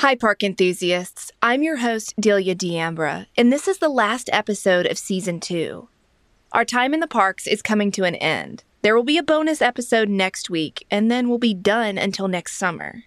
Hi, 0.00 0.14
park 0.14 0.42
enthusiasts. 0.42 1.30
I'm 1.42 1.62
your 1.62 1.76
host, 1.76 2.14
Delia 2.18 2.54
D'Ambra, 2.54 3.26
and 3.36 3.52
this 3.52 3.68
is 3.68 3.80
the 3.80 3.90
last 3.90 4.30
episode 4.32 4.86
of 4.86 4.96
season 4.96 5.40
two. 5.40 5.90
Our 6.52 6.64
time 6.64 6.94
in 6.94 7.00
the 7.00 7.06
parks 7.06 7.46
is 7.46 7.60
coming 7.60 7.90
to 7.90 8.04
an 8.04 8.14
end. 8.14 8.64
There 8.80 8.96
will 8.96 9.04
be 9.04 9.18
a 9.18 9.22
bonus 9.22 9.60
episode 9.60 10.08
next 10.08 10.48
week, 10.48 10.86
and 10.90 11.10
then 11.10 11.28
we'll 11.28 11.36
be 11.36 11.52
done 11.52 11.98
until 11.98 12.28
next 12.28 12.56
summer. 12.56 13.02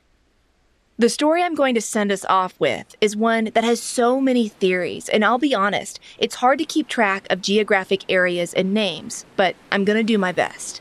The 0.99 1.09
story 1.09 1.41
I'm 1.41 1.55
going 1.55 1.73
to 1.73 1.81
send 1.81 2.11
us 2.11 2.25
off 2.25 2.53
with 2.59 2.95
is 3.01 3.17
one 3.17 3.45
that 3.55 3.63
has 3.63 3.81
so 3.81 4.21
many 4.21 4.47
theories, 4.47 5.09
and 5.09 5.25
I'll 5.25 5.39
be 5.39 5.55
honest, 5.55 5.99
it's 6.19 6.35
hard 6.35 6.59
to 6.59 6.63
keep 6.63 6.87
track 6.87 7.25
of 7.31 7.41
geographic 7.41 8.03
areas 8.07 8.53
and 8.53 8.71
names, 8.71 9.25
but 9.35 9.55
I'm 9.71 9.83
going 9.83 9.97
to 9.97 10.03
do 10.03 10.19
my 10.19 10.31
best. 10.31 10.79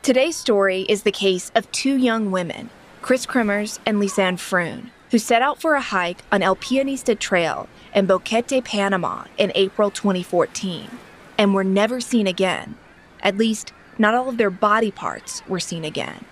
Today's 0.00 0.36
story 0.36 0.86
is 0.88 1.02
the 1.02 1.12
case 1.12 1.52
of 1.54 1.70
two 1.72 1.98
young 1.98 2.30
women, 2.30 2.70
Kris 3.02 3.26
Kremers 3.26 3.80
and 3.84 3.98
Lisanne 4.00 4.38
Froon, 4.38 4.92
who 5.16 5.20
set 5.20 5.40
out 5.40 5.58
for 5.58 5.72
a 5.72 5.80
hike 5.80 6.22
on 6.30 6.42
El 6.42 6.56
Pianista 6.56 7.18
Trail 7.18 7.70
in 7.94 8.06
Boquete, 8.06 8.62
Panama 8.62 9.24
in 9.38 9.50
April 9.54 9.90
2014 9.90 10.90
and 11.38 11.54
were 11.54 11.64
never 11.64 12.02
seen 12.02 12.26
again. 12.26 12.74
At 13.22 13.38
least, 13.38 13.72
not 13.96 14.12
all 14.12 14.28
of 14.28 14.36
their 14.36 14.50
body 14.50 14.90
parts 14.90 15.42
were 15.48 15.58
seen 15.58 15.86
again. 15.86 16.26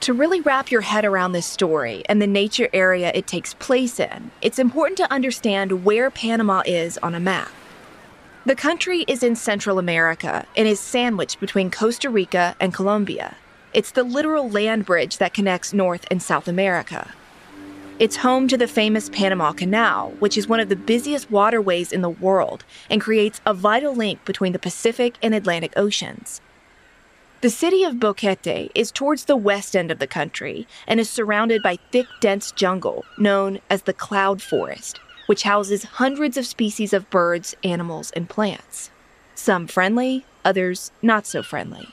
To 0.00 0.14
really 0.14 0.40
wrap 0.40 0.70
your 0.70 0.80
head 0.80 1.04
around 1.04 1.32
this 1.32 1.44
story 1.44 2.04
and 2.08 2.22
the 2.22 2.26
nature 2.26 2.70
area 2.72 3.12
it 3.14 3.26
takes 3.26 3.52
place 3.52 4.00
in, 4.00 4.30
it's 4.40 4.58
important 4.58 4.96
to 4.96 5.12
understand 5.12 5.84
where 5.84 6.10
Panama 6.10 6.62
is 6.64 6.96
on 7.02 7.14
a 7.14 7.20
map. 7.20 7.50
The 8.46 8.56
country 8.56 9.04
is 9.06 9.22
in 9.22 9.36
Central 9.36 9.78
America 9.78 10.46
and 10.56 10.66
is 10.66 10.80
sandwiched 10.80 11.38
between 11.38 11.70
Costa 11.70 12.08
Rica 12.08 12.56
and 12.60 12.72
Colombia. 12.72 13.36
It's 13.74 13.90
the 13.90 14.04
literal 14.04 14.48
land 14.48 14.86
bridge 14.86 15.18
that 15.18 15.34
connects 15.34 15.74
North 15.74 16.06
and 16.10 16.22
South 16.22 16.48
America. 16.48 17.12
It's 17.98 18.18
home 18.18 18.46
to 18.46 18.56
the 18.56 18.68
famous 18.68 19.08
Panama 19.08 19.50
Canal, 19.50 20.12
which 20.20 20.38
is 20.38 20.46
one 20.46 20.60
of 20.60 20.68
the 20.68 20.76
busiest 20.76 21.32
waterways 21.32 21.90
in 21.90 22.00
the 22.00 22.08
world 22.08 22.64
and 22.88 23.00
creates 23.00 23.40
a 23.44 23.52
vital 23.52 23.92
link 23.92 24.24
between 24.24 24.52
the 24.52 24.60
Pacific 24.60 25.16
and 25.20 25.34
Atlantic 25.34 25.72
Oceans. 25.76 26.40
The 27.40 27.50
city 27.50 27.82
of 27.82 27.96
Boquete 27.96 28.70
is 28.72 28.92
towards 28.92 29.24
the 29.24 29.36
west 29.36 29.74
end 29.74 29.90
of 29.90 29.98
the 29.98 30.06
country 30.06 30.68
and 30.86 31.00
is 31.00 31.10
surrounded 31.10 31.60
by 31.60 31.76
thick, 31.90 32.06
dense 32.20 32.52
jungle 32.52 33.04
known 33.18 33.58
as 33.68 33.82
the 33.82 33.92
cloud 33.92 34.40
forest, 34.40 35.00
which 35.26 35.42
houses 35.42 35.82
hundreds 35.82 36.36
of 36.36 36.46
species 36.46 36.92
of 36.92 37.10
birds, 37.10 37.56
animals, 37.64 38.12
and 38.12 38.30
plants. 38.30 38.92
Some 39.34 39.66
friendly, 39.66 40.24
others 40.44 40.92
not 41.02 41.26
so 41.26 41.42
friendly. 41.42 41.88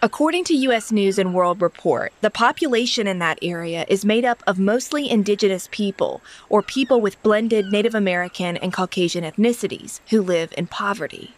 According 0.00 0.44
to 0.44 0.54
U.S. 0.54 0.92
News 0.92 1.18
and 1.18 1.34
World 1.34 1.60
Report, 1.60 2.12
the 2.20 2.30
population 2.30 3.08
in 3.08 3.18
that 3.18 3.40
area 3.42 3.84
is 3.88 4.04
made 4.04 4.24
up 4.24 4.44
of 4.46 4.56
mostly 4.56 5.10
indigenous 5.10 5.68
people 5.72 6.20
or 6.48 6.62
people 6.62 7.00
with 7.00 7.20
blended 7.24 7.72
Native 7.72 7.96
American 7.96 8.56
and 8.58 8.72
Caucasian 8.72 9.24
ethnicities 9.24 9.98
who 10.10 10.22
live 10.22 10.54
in 10.56 10.68
poverty. 10.68 11.34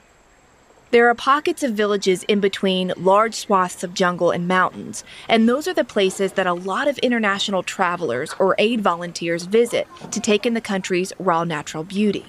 There 0.90 1.08
are 1.08 1.14
pockets 1.14 1.62
of 1.62 1.72
villages 1.72 2.22
in 2.24 2.40
between 2.40 2.92
large 2.98 3.34
swaths 3.34 3.82
of 3.82 3.94
jungle 3.94 4.30
and 4.30 4.46
mountains, 4.46 5.04
and 5.26 5.48
those 5.48 5.66
are 5.66 5.72
the 5.72 5.82
places 5.82 6.32
that 6.32 6.46
a 6.46 6.52
lot 6.52 6.86
of 6.86 6.98
international 6.98 7.62
travelers 7.62 8.34
or 8.38 8.56
aid 8.58 8.82
volunteers 8.82 9.44
visit 9.44 9.88
to 10.10 10.20
take 10.20 10.44
in 10.44 10.52
the 10.52 10.60
country's 10.60 11.14
raw 11.18 11.44
natural 11.44 11.84
beauty. 11.84 12.26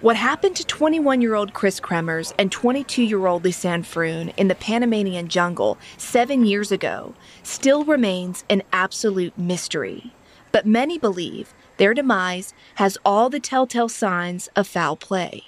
What 0.00 0.14
happened 0.14 0.54
to 0.54 0.64
21 0.64 1.20
year 1.20 1.34
old 1.34 1.52
Kris 1.52 1.80
Kremers 1.80 2.32
and 2.38 2.52
22 2.52 3.02
year 3.02 3.26
old 3.26 3.42
Lisanne 3.42 3.84
Froon 3.84 4.32
in 4.36 4.46
the 4.46 4.54
Panamanian 4.54 5.26
jungle 5.26 5.76
seven 5.96 6.46
years 6.46 6.70
ago 6.70 7.14
still 7.42 7.84
remains 7.84 8.44
an 8.48 8.62
absolute 8.72 9.36
mystery. 9.36 10.12
But 10.52 10.66
many 10.66 10.98
believe 10.98 11.52
their 11.78 11.94
demise 11.94 12.54
has 12.76 12.96
all 13.04 13.28
the 13.28 13.40
telltale 13.40 13.88
signs 13.88 14.48
of 14.54 14.68
foul 14.68 14.94
play. 14.94 15.42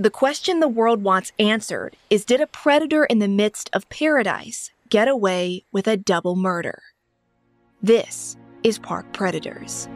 The 0.00 0.08
question 0.08 0.60
the 0.60 0.68
world 0.68 1.02
wants 1.02 1.32
answered 1.38 1.94
is 2.08 2.24
Did 2.24 2.40
a 2.40 2.46
predator 2.46 3.04
in 3.04 3.18
the 3.18 3.28
midst 3.28 3.68
of 3.74 3.86
paradise 3.90 4.70
get 4.88 5.08
away 5.08 5.66
with 5.72 5.86
a 5.86 5.98
double 5.98 6.36
murder? 6.36 6.80
This 7.82 8.38
is 8.62 8.78
Park 8.78 9.12
Predators. 9.12 9.90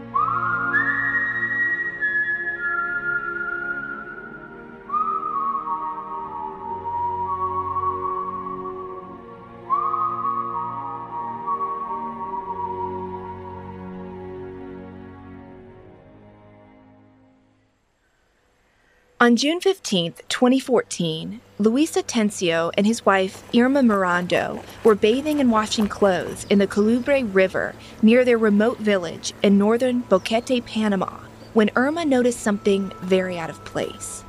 On 19.22 19.37
June 19.37 19.60
15, 19.60 20.15
2014, 20.28 21.41
Luis 21.60 21.93
Atencio 21.93 22.72
and 22.77 22.84
his 22.84 23.06
wife, 23.06 23.44
Irma 23.55 23.81
Mirando, 23.81 24.65
were 24.83 24.97
bathing 24.97 25.38
and 25.38 25.49
washing 25.49 25.87
clothes 25.87 26.44
in 26.50 26.59
the 26.59 26.66
Colubre 26.66 27.22
River 27.27 27.77
near 28.03 28.25
their 28.25 28.37
remote 28.37 28.78
village 28.78 29.32
in 29.41 29.59
northern 29.59 30.03
Boquete, 30.03 30.66
Panama, 30.66 31.21
when 31.53 31.71
Irma 31.77 32.05
noticed 32.05 32.41
something 32.41 32.91
very 33.00 33.38
out 33.38 33.49
of 33.49 33.65
place. 33.65 34.25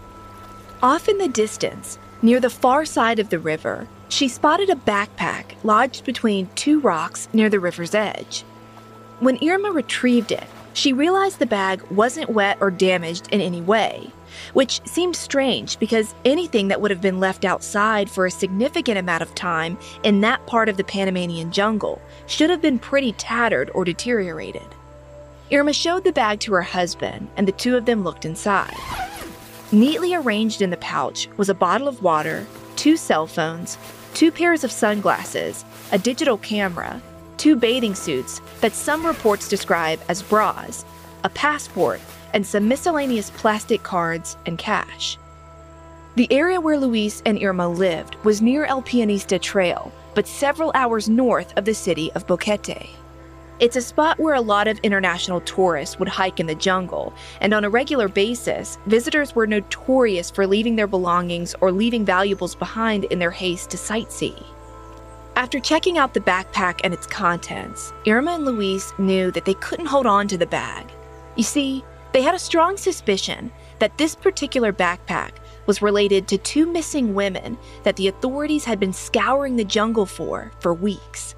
Off 0.84 1.10
in 1.10 1.18
the 1.18 1.28
distance, 1.28 1.98
near 2.22 2.40
the 2.40 2.52
far 2.52 2.86
side 2.86 3.18
of 3.18 3.32
the 3.32 3.40
river, 3.40 3.88
she 4.10 4.28
spotted 4.28 4.70
a 4.70 4.76
backpack 4.76 5.56
lodged 5.64 6.06
between 6.06 6.50
two 6.54 6.80
rocks 6.80 7.28
near 7.34 7.50
the 7.50 7.60
river's 7.60 7.96
edge. 7.96 8.42
When 9.20 9.40
Irma 9.44 9.72
retrieved 9.72 10.32
it, 10.32 10.46
she 10.74 10.94
realized 10.94 11.40
the 11.40 11.46
bag 11.46 11.82
wasn't 11.92 12.30
wet 12.30 12.58
or 12.60 12.72
damaged 12.72 13.28
in 13.32 13.42
any 13.42 13.62
way 13.62 14.12
which 14.54 14.82
seemed 14.86 15.16
strange 15.16 15.80
because 15.80 16.16
anything 16.26 16.68
that 16.68 16.82
would 16.82 16.92
have 16.92 17.02
been 17.02 17.20
left 17.20 17.46
outside 17.46 18.10
for 18.10 18.26
a 18.26 18.32
significant 18.32 18.98
amount 18.98 19.24
of 19.24 19.34
time 19.36 19.78
in 20.04 20.22
that 20.22 20.46
part 20.48 20.70
of 20.70 20.78
the 20.78 20.84
Panamanian 20.84 21.52
jungle 21.52 22.02
should 22.28 22.50
have 22.50 22.62
been 22.62 22.80
pretty 22.80 23.14
tattered 23.14 23.72
or 23.74 23.86
deteriorated. 23.86 24.68
Irma 25.52 25.74
showed 25.74 26.04
the 26.04 26.12
bag 26.12 26.40
to 26.42 26.54
her 26.54 26.62
husband, 26.62 27.30
and 27.38 27.48
the 27.48 27.52
two 27.52 27.76
of 27.76 27.86
them 27.86 28.04
looked 28.04 28.26
inside. 28.26 28.74
Neatly 29.72 30.16
arranged 30.16 30.62
in 30.62 30.70
the 30.70 30.78
pouch 30.78 31.28
was 31.38 31.50
a 31.50 31.54
bottle 31.54 31.88
of 31.88 32.02
water, 32.02 32.46
two 32.76 32.98
cell 32.98 33.28
phones, 33.28 33.78
two 34.14 34.32
pairs 34.32 34.64
of 34.64 34.72
sunglasses, 34.72 35.66
a 35.92 35.98
digital 35.98 36.38
camera, 36.38 37.02
two 37.44 37.58
bathing 37.58 37.94
suits 37.94 38.40
that 38.62 38.72
some 38.72 39.06
reports 39.06 39.50
describe 39.50 40.00
as 40.08 40.24
bras, 40.24 40.86
a 41.26 41.30
passport, 41.30 42.00
and 42.34 42.48
some 42.48 42.70
miscellaneous 42.70 43.32
plastic 43.32 43.84
cards 43.84 44.38
and 44.46 44.58
cash. 44.58 45.18
The 46.16 46.32
area 46.32 46.62
where 46.62 46.78
Luis 46.78 47.22
and 47.26 47.44
Irma 47.44 47.68
lived 47.68 48.16
was 48.24 48.42
near 48.42 48.64
El 48.64 48.82
Pianista 48.82 49.42
Trail, 49.42 49.92
but 50.16 50.26
several 50.26 50.72
hours 50.74 51.10
north 51.10 51.52
of 51.58 51.66
the 51.66 51.74
city 51.74 52.10
of 52.14 52.26
Boquete. 52.26 52.88
It's 53.60 53.76
a 53.76 53.82
spot 53.82 54.22
where 54.22 54.36
a 54.36 54.40
lot 54.40 54.70
of 54.70 54.80
international 54.80 55.42
tourists 55.42 56.00
would 56.00 56.08
hike 56.08 56.40
in 56.40 56.48
the 56.48 56.56
jungle, 56.56 57.14
and 57.42 57.54
on 57.54 57.66
a 57.66 57.70
regular 57.70 58.08
basis, 58.08 58.78
visitors 58.86 59.36
were 59.36 59.48
notorious 59.48 60.32
for 60.32 60.48
leaving 60.48 60.78
their 60.78 60.88
belongings 60.88 61.56
or 61.60 61.74
leaving 61.74 62.06
valuables 62.06 62.56
behind 62.56 63.04
in 63.04 63.20
their 63.20 63.32
haste 63.32 63.70
to 63.72 63.76
sightsee. 63.76 64.46
After 65.36 65.60
checking 65.60 65.98
out 65.98 66.14
the 66.14 66.20
backpack 66.20 66.82
and 66.84 66.94
its 66.94 67.08
contents, 67.08 67.92
Irma 68.08 68.34
and 68.34 68.46
Luis 68.46 68.94
knew 69.00 69.32
that 69.32 69.46
they 69.46 69.56
couldn't 69.56 69.88
hold 69.88 70.06
on 70.06 70.28
to 70.28 70.38
the 70.38 70.46
bag. 70.46 70.92
You 71.36 71.44
see, 71.44 71.84
they 72.12 72.22
had 72.22 72.36
a 72.36 72.40
strong 72.40 72.78
suspicion 72.78 73.52
that 73.80 73.98
this 73.98 74.14
particular 74.14 74.72
backpack 74.72 75.32
was 75.66 75.82
related 75.82 76.28
to 76.28 76.38
two 76.38 76.68
missing 76.68 77.16
women 77.16 77.58
that 77.82 77.96
the 77.96 78.10
authorities 78.10 78.64
had 78.64 78.80
been 78.80 78.94
scouring 78.94 79.56
the 79.56 79.64
jungle 79.64 80.06
for 80.06 80.52
for 80.60 80.72
weeks. 80.72 81.34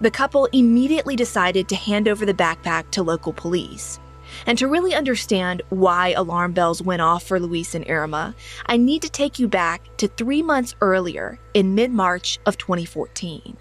The 0.00 0.10
couple 0.10 0.46
immediately 0.52 1.14
decided 1.14 1.68
to 1.68 1.76
hand 1.76 2.08
over 2.08 2.24
the 2.24 2.32
backpack 2.32 2.90
to 2.92 3.02
local 3.02 3.34
police. 3.34 4.00
And 4.46 4.58
to 4.58 4.68
really 4.68 4.94
understand 4.94 5.62
why 5.68 6.08
alarm 6.08 6.52
bells 6.52 6.82
went 6.82 7.02
off 7.02 7.24
for 7.24 7.40
Luis 7.40 7.74
and 7.74 7.88
Irma, 7.88 8.34
I 8.66 8.76
need 8.76 9.02
to 9.02 9.08
take 9.08 9.38
you 9.38 9.48
back 9.48 9.96
to 9.98 10.08
three 10.08 10.42
months 10.42 10.74
earlier 10.80 11.38
in 11.54 11.74
mid 11.74 11.90
March 11.90 12.38
of 12.46 12.58
2014. 12.58 13.56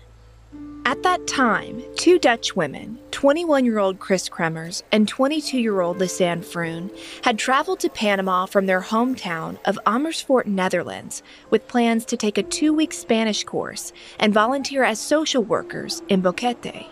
At 0.90 1.04
that 1.04 1.28
time, 1.28 1.84
two 1.96 2.18
Dutch 2.18 2.56
women, 2.56 2.98
21 3.12 3.64
year 3.64 3.78
old 3.78 4.00
Kris 4.00 4.28
Kremers 4.28 4.82
and 4.92 5.08
22 5.08 5.60
year 5.60 5.82
old 5.82 6.00
Lisanne 6.00 6.44
Froon, 6.44 6.90
had 7.24 7.38
traveled 7.38 7.80
to 7.82 7.90
Panama 7.90 8.48
from 8.48 8.66
their 8.66 8.82
hometown 8.82 9.60
of 9.66 9.78
Amersfoort, 9.86 10.48
Netherlands, 10.48 11.22
with 11.52 11.68
plans 11.68 12.06
to 12.06 12.18
take 12.18 12.40
a 12.40 12.44
two 12.44 12.74
week 12.74 12.92
Spanish 12.94 13.44
course 13.44 13.94
and 14.20 14.34
volunteer 14.34 14.84
as 14.84 15.00
social 15.00 15.44
workers 15.44 16.02
in 16.10 16.24
Boquete. 16.24 16.88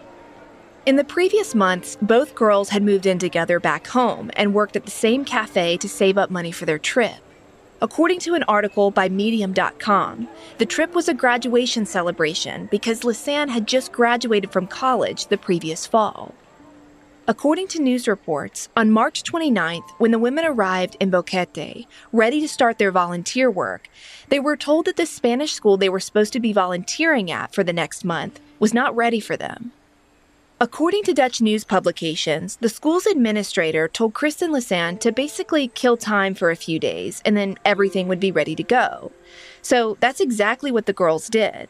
In 0.87 0.95
the 0.95 1.03
previous 1.03 1.53
months, 1.53 1.97
both 2.01 2.33
girls 2.33 2.69
had 2.69 2.81
moved 2.81 3.05
in 3.05 3.19
together 3.19 3.59
back 3.59 3.87
home 3.87 4.31
and 4.37 4.53
worked 4.53 4.77
at 4.77 4.85
the 4.85 4.89
same 4.89 5.25
cafe 5.25 5.75
to 5.75 5.89
save 5.89 6.17
up 6.17 6.31
money 6.31 6.49
for 6.53 6.65
their 6.65 6.79
trip. 6.79 7.17
According 7.81 8.19
to 8.19 8.35
an 8.35 8.43
article 8.43 8.89
by 8.89 9.09
Medium.com, 9.09 10.29
the 10.59 10.65
trip 10.65 10.95
was 10.95 11.09
a 11.09 11.13
graduation 11.13 11.85
celebration 11.85 12.69
because 12.71 13.01
Lisanne 13.01 13.49
had 13.49 13.67
just 13.67 13.91
graduated 13.91 14.53
from 14.53 14.65
college 14.65 15.27
the 15.27 15.37
previous 15.37 15.85
fall. 15.85 16.33
According 17.27 17.67
to 17.67 17.81
news 17.81 18.07
reports, 18.07 18.69
on 18.77 18.89
March 18.89 19.23
29th, 19.23 19.89
when 19.97 20.11
the 20.11 20.19
women 20.19 20.45
arrived 20.45 20.95
in 21.01 21.11
Boquete, 21.11 21.85
ready 22.13 22.39
to 22.39 22.47
start 22.47 22.77
their 22.77 22.93
volunteer 22.93 23.51
work, 23.51 23.89
they 24.29 24.39
were 24.39 24.55
told 24.55 24.85
that 24.85 24.95
the 24.95 25.05
Spanish 25.05 25.51
school 25.51 25.75
they 25.75 25.89
were 25.89 25.99
supposed 25.99 26.31
to 26.31 26.39
be 26.39 26.53
volunteering 26.53 27.29
at 27.29 27.53
for 27.53 27.65
the 27.65 27.73
next 27.73 28.05
month 28.05 28.39
was 28.57 28.73
not 28.73 28.95
ready 28.95 29.19
for 29.19 29.35
them. 29.35 29.73
According 30.59 31.03
to 31.03 31.13
Dutch 31.13 31.39
news 31.39 31.63
publications, 31.63 32.55
the 32.55 32.67
school's 32.67 33.05
administrator 33.05 33.87
told 33.87 34.15
Kristen 34.15 34.51
Lisanne 34.51 34.99
to 35.01 35.11
basically 35.11 35.67
kill 35.67 35.97
time 35.97 36.33
for 36.33 36.49
a 36.49 36.55
few 36.55 36.79
days 36.79 37.21
and 37.23 37.37
then 37.37 37.59
everything 37.63 38.07
would 38.07 38.19
be 38.19 38.31
ready 38.31 38.55
to 38.55 38.63
go. 38.63 39.11
So 39.61 39.97
that's 39.99 40.19
exactly 40.19 40.71
what 40.71 40.87
the 40.87 40.93
girls 40.93 41.27
did. 41.27 41.69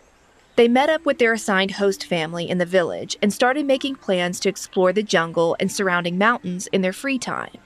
They 0.56 0.70
met 0.70 0.90
up 0.90 1.06
with 1.06 1.20
their 1.20 1.34
assigned 1.34 1.72
host 1.72 2.06
family 2.06 2.50
in 2.50 2.60
the 2.60 2.66
village 2.66 3.18
and 3.22 3.34
started 3.34 3.66
making 3.66 3.96
plans 3.96 4.40
to 4.40 4.50
explore 4.50 4.94
the 4.94 5.04
jungle 5.04 5.58
and 5.60 5.70
surrounding 5.70 6.18
mountains 6.18 6.68
in 6.68 6.82
their 6.82 6.94
free 6.94 7.20
time. 7.20 7.58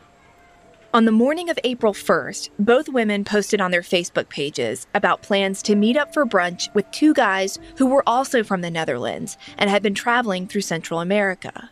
On 0.93 1.05
the 1.05 1.11
morning 1.13 1.49
of 1.49 1.57
April 1.63 1.93
1st, 1.93 2.49
both 2.59 2.89
women 2.89 3.23
posted 3.23 3.61
on 3.61 3.71
their 3.71 3.81
Facebook 3.81 4.27
pages 4.27 4.87
about 4.93 5.21
plans 5.21 5.61
to 5.61 5.73
meet 5.73 5.95
up 5.95 6.13
for 6.13 6.25
brunch 6.25 6.67
with 6.73 6.91
two 6.91 7.13
guys 7.13 7.57
who 7.77 7.85
were 7.85 8.03
also 8.05 8.43
from 8.43 8.59
the 8.59 8.69
Netherlands 8.69 9.37
and 9.57 9.69
had 9.69 9.81
been 9.81 9.93
traveling 9.93 10.47
through 10.47 10.59
Central 10.59 10.99
America. 10.99 11.69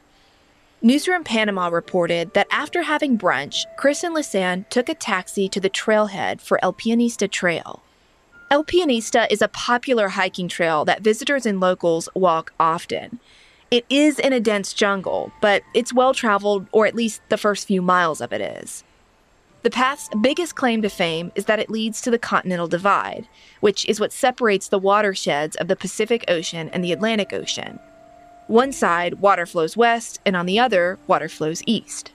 Newsroom 0.81 1.25
Panama 1.25 1.67
reported 1.67 2.33
that 2.33 2.47
after 2.49 2.83
having 2.83 3.17
brunch, 3.17 3.65
Kris 3.75 4.05
and 4.05 4.15
Lisanne 4.15 4.69
took 4.69 4.87
a 4.87 4.95
taxi 4.95 5.49
to 5.49 5.59
the 5.59 5.69
trailhead 5.69 6.39
for 6.39 6.57
El 6.63 6.71
Pianista 6.71 7.29
Trail. 7.29 7.83
El 8.49 8.63
Pianista 8.63 9.27
is 9.29 9.41
a 9.41 9.49
popular 9.49 10.07
hiking 10.07 10.47
trail 10.47 10.85
that 10.85 11.01
visitors 11.01 11.45
and 11.45 11.59
locals 11.59 12.07
walk 12.15 12.53
often. 12.57 13.19
It 13.69 13.85
is 13.89 14.17
in 14.17 14.31
a 14.31 14.39
dense 14.39 14.71
jungle, 14.73 15.33
but 15.41 15.63
it's 15.73 15.93
well 15.93 16.13
traveled, 16.13 16.67
or 16.71 16.87
at 16.87 16.95
least 16.95 17.21
the 17.27 17.37
first 17.37 17.67
few 17.67 17.81
miles 17.81 18.21
of 18.21 18.31
it 18.31 18.39
is. 18.39 18.85
The 19.61 19.69
path's 19.69 20.09
biggest 20.21 20.55
claim 20.55 20.81
to 20.83 20.89
fame 20.89 21.33
is 21.35 21.45
that 21.45 21.59
it 21.59 21.69
leads 21.69 22.01
to 22.01 22.11
the 22.11 22.17
Continental 22.17 22.67
Divide, 22.67 23.27
which 23.59 23.85
is 23.87 23.99
what 23.99 24.13
separates 24.13 24.69
the 24.69 24.79
watersheds 24.79 25.57
of 25.57 25.67
the 25.67 25.75
Pacific 25.75 26.23
Ocean 26.29 26.69
and 26.69 26.81
the 26.81 26.93
Atlantic 26.93 27.33
Ocean. 27.33 27.77
One 28.47 28.71
side, 28.71 29.15
water 29.15 29.45
flows 29.45 29.75
west, 29.75 30.21
and 30.25 30.37
on 30.37 30.45
the 30.45 30.59
other, 30.59 30.97
water 31.07 31.27
flows 31.27 31.61
east. 31.65 32.11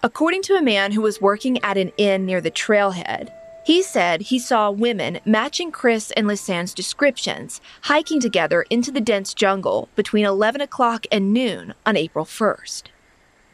According 0.00 0.42
to 0.42 0.54
a 0.54 0.62
man 0.62 0.92
who 0.92 1.02
was 1.02 1.20
working 1.20 1.62
at 1.64 1.76
an 1.76 1.90
inn 1.96 2.24
near 2.24 2.40
the 2.40 2.52
trailhead, 2.52 3.32
he 3.66 3.82
said 3.82 4.20
he 4.20 4.38
saw 4.38 4.70
women 4.70 5.18
matching 5.24 5.72
Kris 5.72 6.12
and 6.12 6.28
Lisanne's 6.28 6.72
descriptions 6.72 7.60
hiking 7.82 8.20
together 8.20 8.62
into 8.70 8.92
the 8.92 9.00
dense 9.00 9.34
jungle 9.34 9.88
between 9.96 10.24
11 10.24 10.60
o'clock 10.60 11.04
and 11.10 11.32
noon 11.32 11.74
on 11.84 11.96
April 11.96 12.24
1st. 12.24 12.84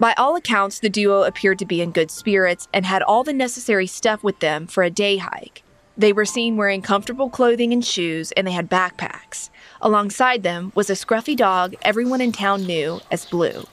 By 0.00 0.14
all 0.16 0.34
accounts, 0.34 0.80
the 0.80 0.88
duo 0.88 1.22
appeared 1.22 1.58
to 1.60 1.66
be 1.66 1.82
in 1.82 1.92
good 1.92 2.10
spirits 2.10 2.66
and 2.72 2.86
had 2.86 3.02
all 3.02 3.22
the 3.22 3.32
necessary 3.32 3.86
stuff 3.86 4.24
with 4.24 4.40
them 4.40 4.66
for 4.66 4.82
a 4.82 4.90
day 4.90 5.18
hike. 5.18 5.62
They 5.96 6.12
were 6.12 6.24
seen 6.24 6.56
wearing 6.56 6.80
comfortable 6.80 7.28
clothing 7.28 7.72
and 7.72 7.84
shoes, 7.84 8.32
and 8.32 8.46
they 8.46 8.52
had 8.52 8.70
backpacks. 8.70 9.50
Alongside 9.82 10.42
them 10.42 10.72
was 10.74 10.90
a 10.90 10.94
scruffy 10.94 11.36
dog 11.36 11.74
everyone 11.82 12.22
in 12.22 12.32
town 12.32 12.66
knew 12.66 13.00
as 13.10 13.26
Blue. 13.26 13.66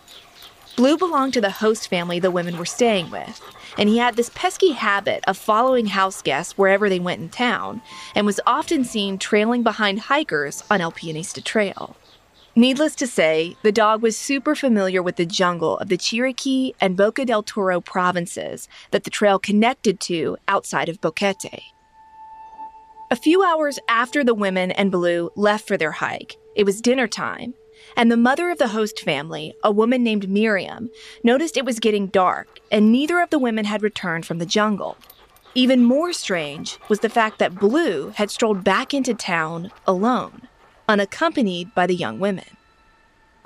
Blue 0.76 0.98
belonged 0.98 1.34
to 1.34 1.42
the 1.42 1.50
host 1.50 1.88
family 1.88 2.20
the 2.20 2.30
women 2.30 2.58
were 2.58 2.66
staying 2.66 3.10
with 3.10 3.42
and 3.78 3.88
he 3.88 3.98
had 3.98 4.16
this 4.16 4.32
pesky 4.34 4.72
habit 4.72 5.24
of 5.28 5.38
following 5.38 5.88
house 5.88 6.22
guests 6.22 6.58
wherever 6.58 6.90
they 6.90 7.00
went 7.00 7.22
in 7.22 7.30
town, 7.30 7.82
and 8.16 8.26
was 8.26 8.40
often 8.46 8.84
seen 8.84 9.18
trailing 9.18 9.64
behind 9.64 10.00
hikers 10.02 10.64
on 10.70 10.82
El 10.82 10.92
Pianista 10.92 11.44
Trail. 11.44 11.96
Needless 12.58 12.96
to 12.96 13.06
say, 13.06 13.56
the 13.62 13.72
dog 13.72 14.02
was 14.02 14.18
super 14.18 14.56
familiar 14.56 15.04
with 15.04 15.18
the 15.18 15.28
jungle 15.28 15.78
of 15.78 15.90
the 15.90 15.96
Chiriquí 15.98 16.74
and 16.82 16.98
Boca 16.98 17.24
del 17.24 17.44
Toro 17.44 17.80
provinces 17.80 18.68
that 18.90 19.04
the 19.04 19.12
trail 19.12 19.38
connected 19.38 20.00
to 20.00 20.38
outside 20.48 20.90
of 20.90 21.00
Boquete. 21.00 21.62
A 23.12 23.16
few 23.16 23.44
hours 23.44 23.78
after 23.88 24.24
the 24.24 24.34
women 24.34 24.72
and 24.72 24.92
Blue 24.92 25.30
left 25.36 25.68
for 25.68 25.78
their 25.78 25.92
hike, 25.92 26.36
it 26.56 26.64
was 26.64 26.82
dinner 26.82 27.08
time, 27.08 27.54
and 27.96 28.12
the 28.12 28.18
mother 28.18 28.50
of 28.50 28.58
the 28.58 28.70
host 28.70 29.02
family, 29.02 29.54
a 29.64 29.72
woman 29.72 30.02
named 30.02 30.28
Miriam, 30.28 30.90
noticed 31.24 31.58
it 31.58 31.66
was 31.66 31.80
getting 31.80 32.08
dark 32.08 32.60
and 32.72 32.92
neither 32.92 33.22
of 33.22 33.30
the 33.30 33.38
women 33.38 33.66
had 33.66 33.84
returned 33.84 34.26
from 34.26 34.40
the 34.40 34.48
jungle. 34.48 34.98
Even 35.54 35.84
more 35.84 36.12
strange 36.12 36.80
was 36.90 37.02
the 37.02 37.08
fact 37.10 37.38
that 37.38 37.60
Blue 37.60 38.10
had 38.16 38.32
strolled 38.32 38.64
back 38.64 38.96
into 38.96 39.14
town 39.14 39.70
alone, 39.86 40.47
unaccompanied 40.88 41.74
by 41.76 41.86
the 41.88 41.96
young 41.96 42.20
women. 42.20 42.46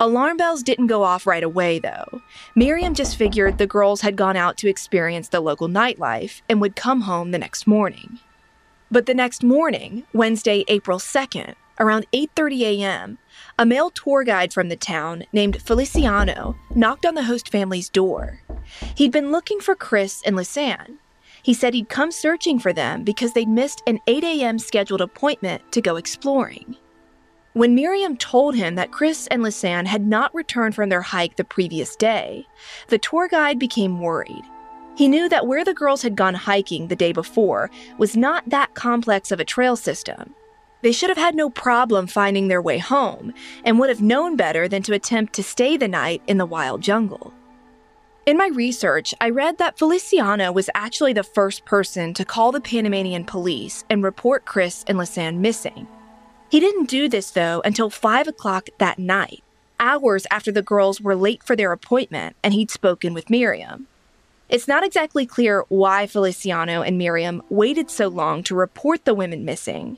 Alarm 0.00 0.36
bells 0.36 0.64
didn't 0.64 0.88
go 0.88 1.04
off 1.04 1.26
right 1.26 1.44
away, 1.44 1.78
though. 1.78 2.22
Miriam 2.56 2.92
just 2.92 3.16
figured 3.16 3.58
the 3.58 3.66
girls 3.66 4.00
had 4.00 4.16
gone 4.16 4.36
out 4.36 4.56
to 4.58 4.68
experience 4.68 5.28
the 5.28 5.40
local 5.40 5.68
nightlife 5.68 6.42
and 6.48 6.60
would 6.60 6.74
come 6.74 7.02
home 7.02 7.30
the 7.30 7.38
next 7.38 7.66
morning. 7.66 8.18
But 8.90 9.06
the 9.06 9.14
next 9.14 9.44
morning, 9.44 10.04
Wednesday, 10.12 10.64
April 10.66 10.98
2nd, 10.98 11.54
around 11.78 12.06
8:30 12.12 12.62
a.m., 12.62 13.18
a 13.58 13.64
male 13.64 13.90
tour 13.90 14.24
guide 14.24 14.52
from 14.52 14.68
the 14.68 14.76
town 14.76 15.24
named 15.32 15.62
Feliciano 15.62 16.56
knocked 16.74 17.06
on 17.06 17.14
the 17.14 17.24
host 17.24 17.48
family's 17.48 17.88
door. 17.88 18.40
He'd 18.96 19.12
been 19.12 19.32
looking 19.32 19.60
for 19.60 19.74
Kris 19.74 20.20
and 20.26 20.36
Lisanne. 20.36 20.98
He 21.42 21.54
said 21.54 21.74
he'd 21.74 21.88
come 21.88 22.12
searching 22.12 22.58
for 22.58 22.72
them 22.72 23.02
because 23.04 23.32
they'd 23.32 23.48
missed 23.48 23.82
an 23.86 24.00
8 24.06 24.24
a.m. 24.24 24.58
scheduled 24.58 25.00
appointment 25.00 25.62
to 25.72 25.80
go 25.80 25.96
exploring. 25.96 26.76
When 27.54 27.74
Miriam 27.74 28.16
told 28.16 28.54
him 28.54 28.76
that 28.76 28.92
Kris 28.92 29.26
and 29.26 29.42
Lisanne 29.42 29.86
had 29.86 30.06
not 30.06 30.34
returned 30.34 30.74
from 30.74 30.88
their 30.88 31.02
hike 31.02 31.36
the 31.36 31.44
previous 31.44 31.96
day, 31.96 32.46
the 32.88 32.98
tour 32.98 33.28
guide 33.28 33.58
became 33.58 34.00
worried. 34.00 34.44
He 34.96 35.08
knew 35.08 35.28
that 35.28 35.46
where 35.46 35.64
the 35.64 35.74
girls 35.74 36.02
had 36.02 36.16
gone 36.16 36.34
hiking 36.34 36.88
the 36.88 36.96
day 36.96 37.12
before 37.12 37.70
was 37.98 38.16
not 38.16 38.48
that 38.48 38.74
complex 38.74 39.30
of 39.30 39.40
a 39.40 39.44
trail 39.44 39.76
system, 39.76 40.34
they 40.82 40.92
should 40.92 41.08
have 41.08 41.18
had 41.18 41.34
no 41.34 41.48
problem 41.48 42.06
finding 42.08 42.48
their 42.48 42.60
way 42.60 42.78
home 42.78 43.32
and 43.64 43.78
would 43.78 43.88
have 43.88 44.02
known 44.02 44.36
better 44.36 44.68
than 44.68 44.82
to 44.82 44.92
attempt 44.92 45.32
to 45.34 45.42
stay 45.42 45.76
the 45.76 45.88
night 45.88 46.22
in 46.26 46.38
the 46.38 46.46
wild 46.46 46.82
jungle. 46.82 47.32
In 48.26 48.36
my 48.36 48.48
research, 48.48 49.14
I 49.20 49.30
read 49.30 49.58
that 49.58 49.78
Feliciano 49.78 50.52
was 50.52 50.70
actually 50.74 51.12
the 51.12 51.24
first 51.24 51.64
person 51.64 52.14
to 52.14 52.24
call 52.24 52.52
the 52.52 52.60
Panamanian 52.60 53.24
police 53.24 53.84
and 53.90 54.02
report 54.02 54.44
Kris 54.44 54.84
and 54.86 54.98
Lisanne 54.98 55.38
missing. 55.38 55.86
He 56.52 56.60
didn't 56.60 56.90
do 56.90 57.08
this, 57.08 57.30
though, 57.30 57.62
until 57.64 57.88
5 57.88 58.28
o'clock 58.28 58.68
that 58.76 58.98
night, 58.98 59.42
hours 59.80 60.26
after 60.30 60.52
the 60.52 60.60
girls 60.60 61.00
were 61.00 61.16
late 61.16 61.42
for 61.42 61.56
their 61.56 61.72
appointment 61.72 62.36
and 62.42 62.52
he'd 62.52 62.70
spoken 62.70 63.14
with 63.14 63.30
Miriam. 63.30 63.86
It's 64.50 64.68
not 64.68 64.84
exactly 64.84 65.24
clear 65.24 65.64
why 65.70 66.06
Feliciano 66.06 66.82
and 66.82 66.98
Miriam 66.98 67.40
waited 67.48 67.90
so 67.90 68.08
long 68.08 68.42
to 68.42 68.54
report 68.54 69.06
the 69.06 69.14
women 69.14 69.46
missing. 69.46 69.96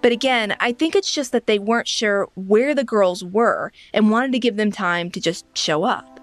But 0.00 0.12
again, 0.12 0.54
I 0.60 0.70
think 0.70 0.94
it's 0.94 1.12
just 1.12 1.32
that 1.32 1.48
they 1.48 1.58
weren't 1.58 1.88
sure 1.88 2.28
where 2.36 2.72
the 2.72 2.84
girls 2.84 3.24
were 3.24 3.72
and 3.92 4.08
wanted 4.08 4.30
to 4.30 4.38
give 4.38 4.54
them 4.54 4.70
time 4.70 5.10
to 5.10 5.20
just 5.20 5.44
show 5.58 5.82
up. 5.82 6.15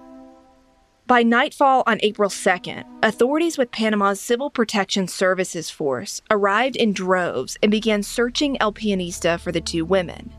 By 1.05 1.22
nightfall 1.22 1.83
on 1.86 2.00
April 2.01 2.29
2nd, 2.29 2.86
authorities 3.03 3.57
with 3.57 3.72
Panama's 3.72 4.22
Civil 4.22 4.50
Protection 4.50 5.10
Services 5.10 5.69
Force 5.69 6.22
arrived 6.31 6.77
in 6.77 6.93
droves 6.93 7.57
and 7.62 7.69
began 7.69 8.03
searching 8.03 8.55
El 8.62 8.72
Pianista 8.72 9.38
for 9.38 9.51
the 9.51 9.60
two 9.60 9.83
women. 9.83 10.33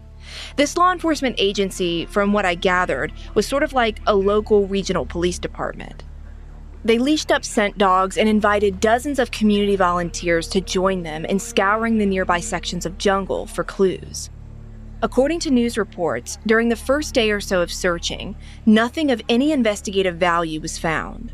This 0.57 0.79
law 0.79 0.91
enforcement 0.91 1.37
agency, 1.37 2.07
from 2.07 2.33
what 2.33 2.47
I 2.47 2.55
gathered, 2.55 3.13
was 3.35 3.47
sort 3.47 3.63
of 3.63 3.75
like 3.75 4.01
a 4.07 4.15
local 4.15 4.67
regional 4.67 5.05
police 5.05 5.39
department. 5.39 6.03
They 6.83 6.97
leashed 6.97 7.31
up 7.31 7.45
scent 7.45 7.77
dogs 7.77 8.17
and 8.17 8.27
invited 8.27 8.81
dozens 8.81 9.19
of 9.19 9.31
community 9.31 9.77
volunteers 9.77 10.49
to 10.49 10.63
join 10.63 11.03
them 11.03 11.27
in 11.27 11.39
scouring 11.41 11.99
the 11.99 12.07
nearby 12.07 12.41
sections 12.41 12.87
of 12.87 12.97
jungle 12.97 13.45
for 13.45 13.65
clues. 13.65 14.31
According 15.05 15.41
to 15.41 15.51
news 15.51 15.77
reports, 15.77 16.39
during 16.47 16.71
the 16.71 16.77
first 16.77 17.13
day 17.13 17.31
or 17.31 17.39
so 17.39 17.61
of 17.61 17.71
searching, 17.71 18.35
nothing 18.65 19.11
of 19.11 19.21
any 19.29 19.53
investigative 19.53 20.17
value 20.17 20.63
was 20.63 20.79
found. 20.79 21.31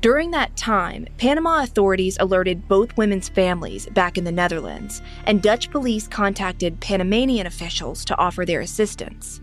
During 0.00 0.32
that 0.32 0.56
time, 0.56 1.06
Panama 1.16 1.62
authorities 1.62 2.16
alerted 2.18 2.66
both 2.66 2.96
women's 2.96 3.28
families 3.28 3.86
back 3.86 4.18
in 4.18 4.24
the 4.24 4.32
Netherlands, 4.32 5.00
and 5.26 5.40
Dutch 5.40 5.70
police 5.70 6.08
contacted 6.08 6.80
Panamanian 6.80 7.46
officials 7.46 8.04
to 8.06 8.18
offer 8.18 8.44
their 8.44 8.62
assistance. 8.62 9.40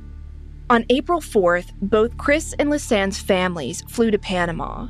On 0.69 0.83
April 0.89 1.21
4th, 1.21 1.71
both 1.81 2.17
Kris 2.17 2.53
and 2.59 2.69
Lisanne's 2.69 3.21
families 3.21 3.83
flew 3.87 4.11
to 4.11 4.19
Panama, 4.19 4.89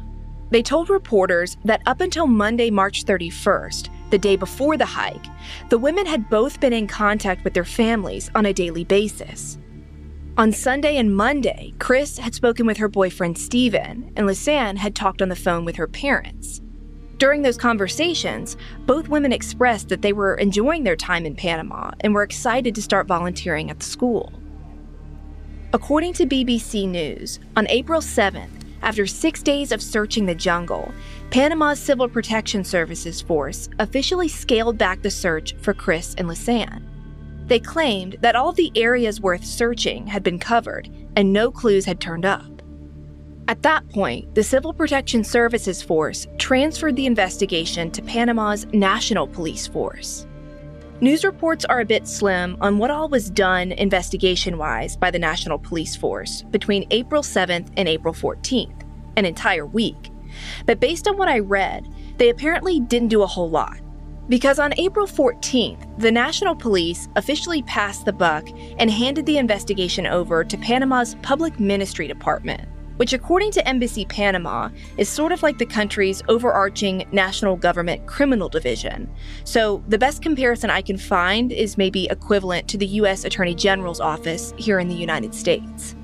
they 0.51 0.61
told 0.61 0.89
reporters 0.89 1.55
that 1.63 1.81
up 1.85 2.01
until 2.01 2.27
Monday, 2.27 2.69
March 2.69 3.05
31st, 3.05 3.89
the 4.11 4.19
day 4.19 4.35
before 4.35 4.77
the 4.77 4.85
hike, 4.85 5.25
the 5.69 5.77
women 5.77 6.05
had 6.05 6.29
both 6.29 6.59
been 6.59 6.73
in 6.73 6.87
contact 6.87 7.43
with 7.43 7.53
their 7.53 7.65
families 7.65 8.29
on 8.35 8.45
a 8.45 8.53
daily 8.53 8.83
basis. 8.83 9.57
On 10.37 10.51
Sunday 10.51 10.97
and 10.97 11.15
Monday, 11.15 11.73
Kris 11.79 12.17
had 12.17 12.33
spoken 12.33 12.65
with 12.65 12.77
her 12.77 12.87
boyfriend 12.87 13.37
Steven, 13.37 14.11
and 14.15 14.27
Lisanne 14.27 14.77
had 14.77 14.95
talked 14.95 15.21
on 15.21 15.29
the 15.29 15.35
phone 15.35 15.65
with 15.65 15.75
her 15.75 15.87
parents. 15.87 16.61
During 17.17 17.41
those 17.41 17.57
conversations, 17.57 18.57
both 18.85 19.09
women 19.09 19.31
expressed 19.31 19.89
that 19.89 20.01
they 20.01 20.13
were 20.13 20.35
enjoying 20.35 20.83
their 20.83 20.95
time 20.95 21.25
in 21.25 21.35
Panama 21.35 21.91
and 21.99 22.15
were 22.15 22.23
excited 22.23 22.73
to 22.75 22.81
start 22.81 23.07
volunteering 23.07 23.69
at 23.69 23.79
the 23.79 23.85
school. 23.85 24.31
According 25.73 26.13
to 26.13 26.25
BBC 26.25 26.87
News, 26.87 27.39
on 27.55 27.67
April 27.67 28.01
7th, 28.01 28.60
after 28.81 29.05
six 29.05 29.41
days 29.41 29.71
of 29.71 29.81
searching 29.81 30.25
the 30.25 30.35
jungle, 30.35 30.91
Panama's 31.29 31.79
Civil 31.79 32.09
Protection 32.09 32.63
Services 32.63 33.21
force 33.21 33.69
officially 33.79 34.27
scaled 34.27 34.77
back 34.77 35.01
the 35.01 35.11
search 35.11 35.55
for 35.57 35.73
Kris 35.73 36.15
and 36.17 36.27
Lisanne. 36.27 36.83
They 37.47 37.59
claimed 37.59 38.17
that 38.21 38.35
all 38.35 38.53
the 38.53 38.71
areas 38.75 39.21
worth 39.21 39.43
searching 39.45 40.07
had 40.07 40.23
been 40.23 40.39
covered 40.39 40.89
and 41.15 41.33
no 41.33 41.51
clues 41.51 41.85
had 41.85 41.99
turned 41.99 42.25
up. 42.25 42.61
At 43.47 43.63
that 43.63 43.89
point, 43.89 44.33
the 44.35 44.43
Civil 44.43 44.73
Protection 44.73 45.23
Services 45.23 45.81
Force 45.81 46.27
transferred 46.37 46.95
the 46.95 47.05
investigation 47.05 47.91
to 47.91 48.01
Panama's 48.01 48.65
National 48.67 49.27
Police 49.27 49.67
Force. 49.67 50.25
News 51.03 51.25
reports 51.25 51.65
are 51.65 51.79
a 51.79 51.85
bit 51.85 52.07
slim 52.07 52.55
on 52.61 52.77
what 52.77 52.91
all 52.91 53.09
was 53.09 53.31
done 53.31 53.71
investigation 53.71 54.59
wise 54.59 54.95
by 54.95 55.09
the 55.09 55.17
National 55.17 55.57
Police 55.57 55.95
Force 55.95 56.43
between 56.51 56.85
April 56.91 57.23
7th 57.23 57.71
and 57.75 57.89
April 57.89 58.13
14th, 58.13 58.83
an 59.17 59.25
entire 59.25 59.65
week. 59.65 60.11
But 60.67 60.79
based 60.79 61.07
on 61.07 61.17
what 61.17 61.27
I 61.27 61.39
read, 61.39 61.87
they 62.17 62.29
apparently 62.29 62.79
didn't 62.81 63.07
do 63.07 63.23
a 63.23 63.27
whole 63.27 63.49
lot. 63.49 63.79
Because 64.29 64.59
on 64.59 64.75
April 64.77 65.07
14th, 65.07 65.99
the 65.99 66.11
National 66.11 66.53
Police 66.53 67.09
officially 67.15 67.63
passed 67.63 68.05
the 68.05 68.13
buck 68.13 68.47
and 68.77 68.91
handed 68.91 69.25
the 69.25 69.39
investigation 69.39 70.05
over 70.05 70.43
to 70.43 70.55
Panama's 70.55 71.15
Public 71.23 71.59
Ministry 71.59 72.07
Department 72.07 72.70
which, 73.01 73.13
according 73.13 73.49
to 73.49 73.67
Embassy 73.67 74.05
Panama, 74.05 74.69
is 74.95 75.09
sort 75.09 75.31
of 75.31 75.41
like 75.41 75.57
the 75.57 75.65
country's 75.65 76.21
overarching 76.27 77.03
national 77.11 77.55
government 77.55 78.05
criminal 78.05 78.47
division. 78.47 79.11
So, 79.43 79.83
the 79.87 79.97
best 79.97 80.21
comparison 80.21 80.69
I 80.69 80.83
can 80.83 80.99
find 80.99 81.51
is 81.51 81.79
maybe 81.79 82.05
equivalent 82.11 82.67
to 82.67 82.77
the 82.77 82.85
U.S. 82.85 83.25
Attorney 83.25 83.55
General's 83.55 83.99
office 83.99 84.53
here 84.55 84.77
in 84.77 84.87
the 84.87 84.93
United 84.93 85.33
States. 85.33 85.95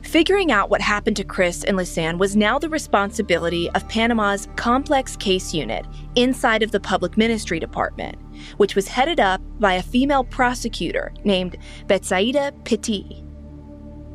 Figuring 0.00 0.50
out 0.50 0.70
what 0.70 0.80
happened 0.80 1.16
to 1.18 1.24
Kris 1.24 1.62
and 1.62 1.76
Lisanne 1.76 2.16
was 2.16 2.34
now 2.34 2.58
the 2.58 2.70
responsibility 2.70 3.68
of 3.72 3.86
Panama's 3.90 4.48
complex 4.56 5.16
case 5.16 5.52
unit 5.52 5.84
inside 6.14 6.62
of 6.62 6.70
the 6.70 6.80
Public 6.80 7.18
Ministry 7.18 7.60
Department, 7.60 8.16
which 8.56 8.74
was 8.74 8.88
headed 8.88 9.20
up 9.20 9.42
by 9.60 9.74
a 9.74 9.82
female 9.82 10.24
prosecutor 10.24 11.12
named 11.22 11.58
Betsaida 11.86 12.52
Petit. 12.64 13.23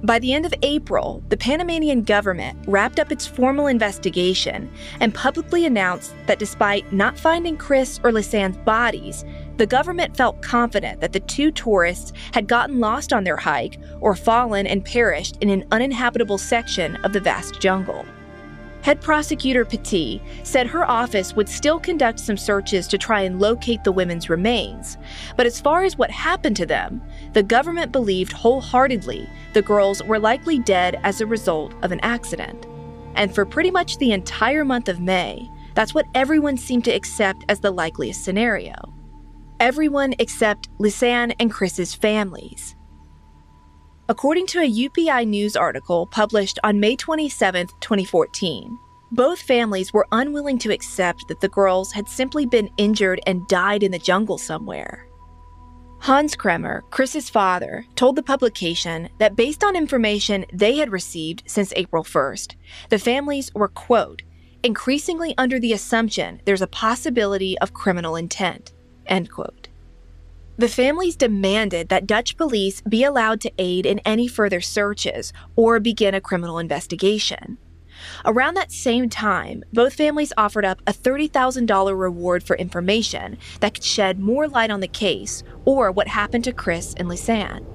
By 0.04 0.18
the 0.20 0.34
end 0.34 0.46
of 0.46 0.54
April, 0.62 1.22
the 1.28 1.36
Panamanian 1.36 2.04
government 2.04 2.58
wrapped 2.68 3.02
up 3.02 3.12
its 3.12 3.28
formal 3.28 3.68
investigation 3.68 4.72
and 5.02 5.14
publicly 5.14 5.66
announced 5.66 6.14
that 6.26 6.40
despite 6.40 6.94
not 6.94 7.20
finding 7.20 7.58
Kris 7.58 8.00
or 8.02 8.14
Lisanne's 8.14 8.56
bodies, 8.60 9.26
the 9.58 9.66
government 9.66 10.16
felt 10.16 10.42
confident 10.42 11.02
that 11.02 11.12
the 11.12 11.20
two 11.20 11.52
tourists 11.52 12.14
had 12.32 12.48
gotten 12.48 12.80
lost 12.80 13.12
on 13.12 13.26
their 13.26 13.36
hike 13.36 13.78
or 14.00 14.16
fallen 14.16 14.66
and 14.68 14.86
perished 14.86 15.36
in 15.42 15.50
an 15.50 15.66
uninhabitable 15.74 16.38
section 16.38 16.96
of 17.04 17.12
the 17.12 17.20
vast 17.20 17.60
jungle. 17.60 18.06
Head 18.82 19.02
prosecutor 19.02 19.66
Petit 19.66 20.22
said 20.44 20.66
her 20.68 20.90
office 20.90 21.36
would 21.36 21.50
still 21.50 21.80
conduct 21.80 22.20
some 22.20 22.38
searches 22.38 22.88
to 22.88 22.98
try 22.98 23.22
and 23.22 23.40
locate 23.40 23.84
the 23.84 23.92
women's 23.92 24.30
remains, 24.30 24.98
but 25.36 25.46
as 25.46 25.60
far 25.60 25.84
as 25.84 25.98
what 25.98 26.10
happened 26.10 26.56
to 26.56 26.66
them, 26.66 27.02
the 27.34 27.44
government 27.44 27.92
believed 27.92 28.34
wholeheartedly 28.34 29.30
the 29.54 29.62
girls 29.62 30.04
were 30.04 30.20
likely 30.20 30.60
dead 30.60 31.00
as 31.04 31.22
a 31.22 31.28
result 31.28 31.74
of 31.84 31.92
an 31.92 32.00
accident. 32.02 32.66
And 33.16 33.34
for 33.34 33.46
pretty 33.46 33.72
much 33.72 33.98
the 33.98 34.12
entire 34.12 34.64
month 34.64 34.90
of 34.90 35.00
May, 35.00 35.50
that's 35.76 35.94
what 35.94 36.08
everyone 36.16 36.58
seemed 36.58 36.86
to 36.86 36.92
accept 36.92 37.46
as 37.50 37.60
the 37.60 37.72
likeliest 37.72 38.24
scenario. 38.24 38.74
Everyone 39.60 40.14
except 40.20 40.70
Lisanne 40.80 41.34
and 41.40 41.52
Kris's 41.52 41.94
families. 41.94 42.76
According 44.08 44.48
to 44.48 44.60
a 44.60 44.72
UPI 44.72 45.28
News 45.28 45.56
article 45.56 46.08
published 46.08 46.58
on 46.64 46.80
May 46.80 46.96
27, 46.96 47.68
2014, 47.80 48.78
both 49.12 49.42
families 49.42 49.92
were 49.94 50.08
unwilling 50.12 50.58
to 50.60 50.72
accept 50.72 51.28
that 51.28 51.42
the 51.42 51.50
girls 51.50 51.92
had 51.92 52.08
simply 52.08 52.46
been 52.46 52.70
injured 52.78 53.20
and 53.28 53.48
died 53.48 53.84
in 53.84 53.92
the 53.92 54.00
jungle 54.00 54.38
somewhere. 54.38 55.09
Hans 56.02 56.34
Kremer, 56.34 56.84
Kris's 56.92 57.30
father, 57.30 57.86
told 57.96 58.16
the 58.16 58.24
publication 58.24 59.10
that 59.20 59.36
based 59.36 59.66
on 59.66 59.76
information 59.76 60.46
they 60.54 60.78
had 60.78 60.92
received 60.92 61.44
since 61.46 61.74
April 61.76 62.04
1st, 62.06 62.56
the 62.90 62.98
families 62.98 63.54
were, 63.54 63.68
quote, 63.68 64.22
increasingly 64.64 65.36
under 65.38 65.60
the 65.60 65.74
assumption 65.74 66.42
there's 66.46 66.62
a 66.62 66.68
possibility 66.68 67.58
of 67.60 67.74
criminal 67.74 68.16
intent, 68.16 68.72
end 69.08 69.30
quote. 69.30 69.68
The 70.58 70.70
families 70.70 71.18
demanded 71.18 71.90
that 71.90 72.08
Dutch 72.08 72.38
police 72.38 72.82
be 72.82 73.04
allowed 73.04 73.42
to 73.42 73.52
aid 73.58 73.86
in 73.86 74.00
any 74.00 74.28
further 74.28 74.62
searches 74.62 75.34
or 75.58 75.80
begin 75.80 76.14
a 76.14 76.22
criminal 76.22 76.60
investigation. 76.60 77.58
Around 78.26 78.56
that 78.56 78.72
same 78.72 79.10
time, 79.10 79.64
both 79.74 79.94
families 79.94 80.34
offered 80.38 80.66
up 80.66 80.82
a 80.88 80.94
$30,000 80.94 82.00
reward 82.00 82.44
for 82.44 82.56
information 82.56 83.38
that 83.60 83.74
could 83.74 83.84
shed 83.84 84.20
more 84.20 84.48
light 84.48 84.72
on 84.72 84.80
the 84.80 84.88
case 84.88 85.44
or 85.66 85.92
what 85.92 86.08
happened 86.08 86.44
to 86.46 86.54
Kris 86.54 86.94
and 86.98 87.08
Lisanne. 87.08 87.66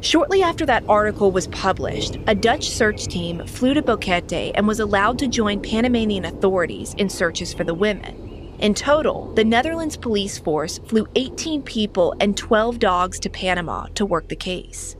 Shortly 0.00 0.42
after 0.42 0.66
that 0.66 0.84
article 0.86 1.30
was 1.30 1.46
published, 1.46 2.18
a 2.26 2.34
Dutch 2.34 2.68
search 2.68 3.06
team 3.06 3.46
flew 3.46 3.72
to 3.72 3.80
Boquete 3.82 4.52
and 4.54 4.68
was 4.68 4.80
allowed 4.80 5.18
to 5.20 5.28
join 5.28 5.62
Panamanian 5.62 6.26
authorities 6.26 6.94
in 6.98 7.08
searches 7.08 7.54
for 7.54 7.64
the 7.64 7.72
women. 7.72 8.54
In 8.58 8.74
total, 8.74 9.32
the 9.34 9.44
Netherlands 9.44 9.96
police 9.96 10.38
force 10.38 10.78
flew 10.86 11.06
18 11.14 11.62
people 11.62 12.14
and 12.20 12.36
12 12.36 12.78
dogs 12.78 13.18
to 13.20 13.30
Panama 13.30 13.86
to 13.94 14.04
work 14.04 14.28
the 14.28 14.36
case. 14.36 14.94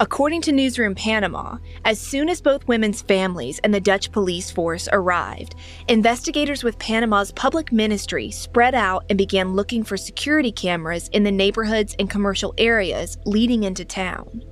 According 0.00 0.42
to 0.42 0.52
Newsroom 0.52 0.94
Panama, 0.94 1.56
as 1.84 1.98
soon 1.98 2.28
as 2.28 2.40
both 2.40 2.68
women's 2.68 3.02
families 3.02 3.58
and 3.64 3.74
the 3.74 3.80
Dutch 3.80 4.12
police 4.12 4.48
force 4.48 4.88
arrived, 4.92 5.56
investigators 5.88 6.62
with 6.62 6.78
Panama's 6.78 7.32
public 7.32 7.72
ministry 7.72 8.30
spread 8.30 8.76
out 8.76 9.04
and 9.08 9.18
began 9.18 9.54
looking 9.54 9.82
for 9.82 9.96
security 9.96 10.52
cameras 10.52 11.08
in 11.08 11.24
the 11.24 11.32
neighborhoods 11.32 11.96
and 11.98 12.08
commercial 12.08 12.54
areas 12.58 13.18
leading 13.26 13.64
into 13.64 13.84
town. 13.84 14.44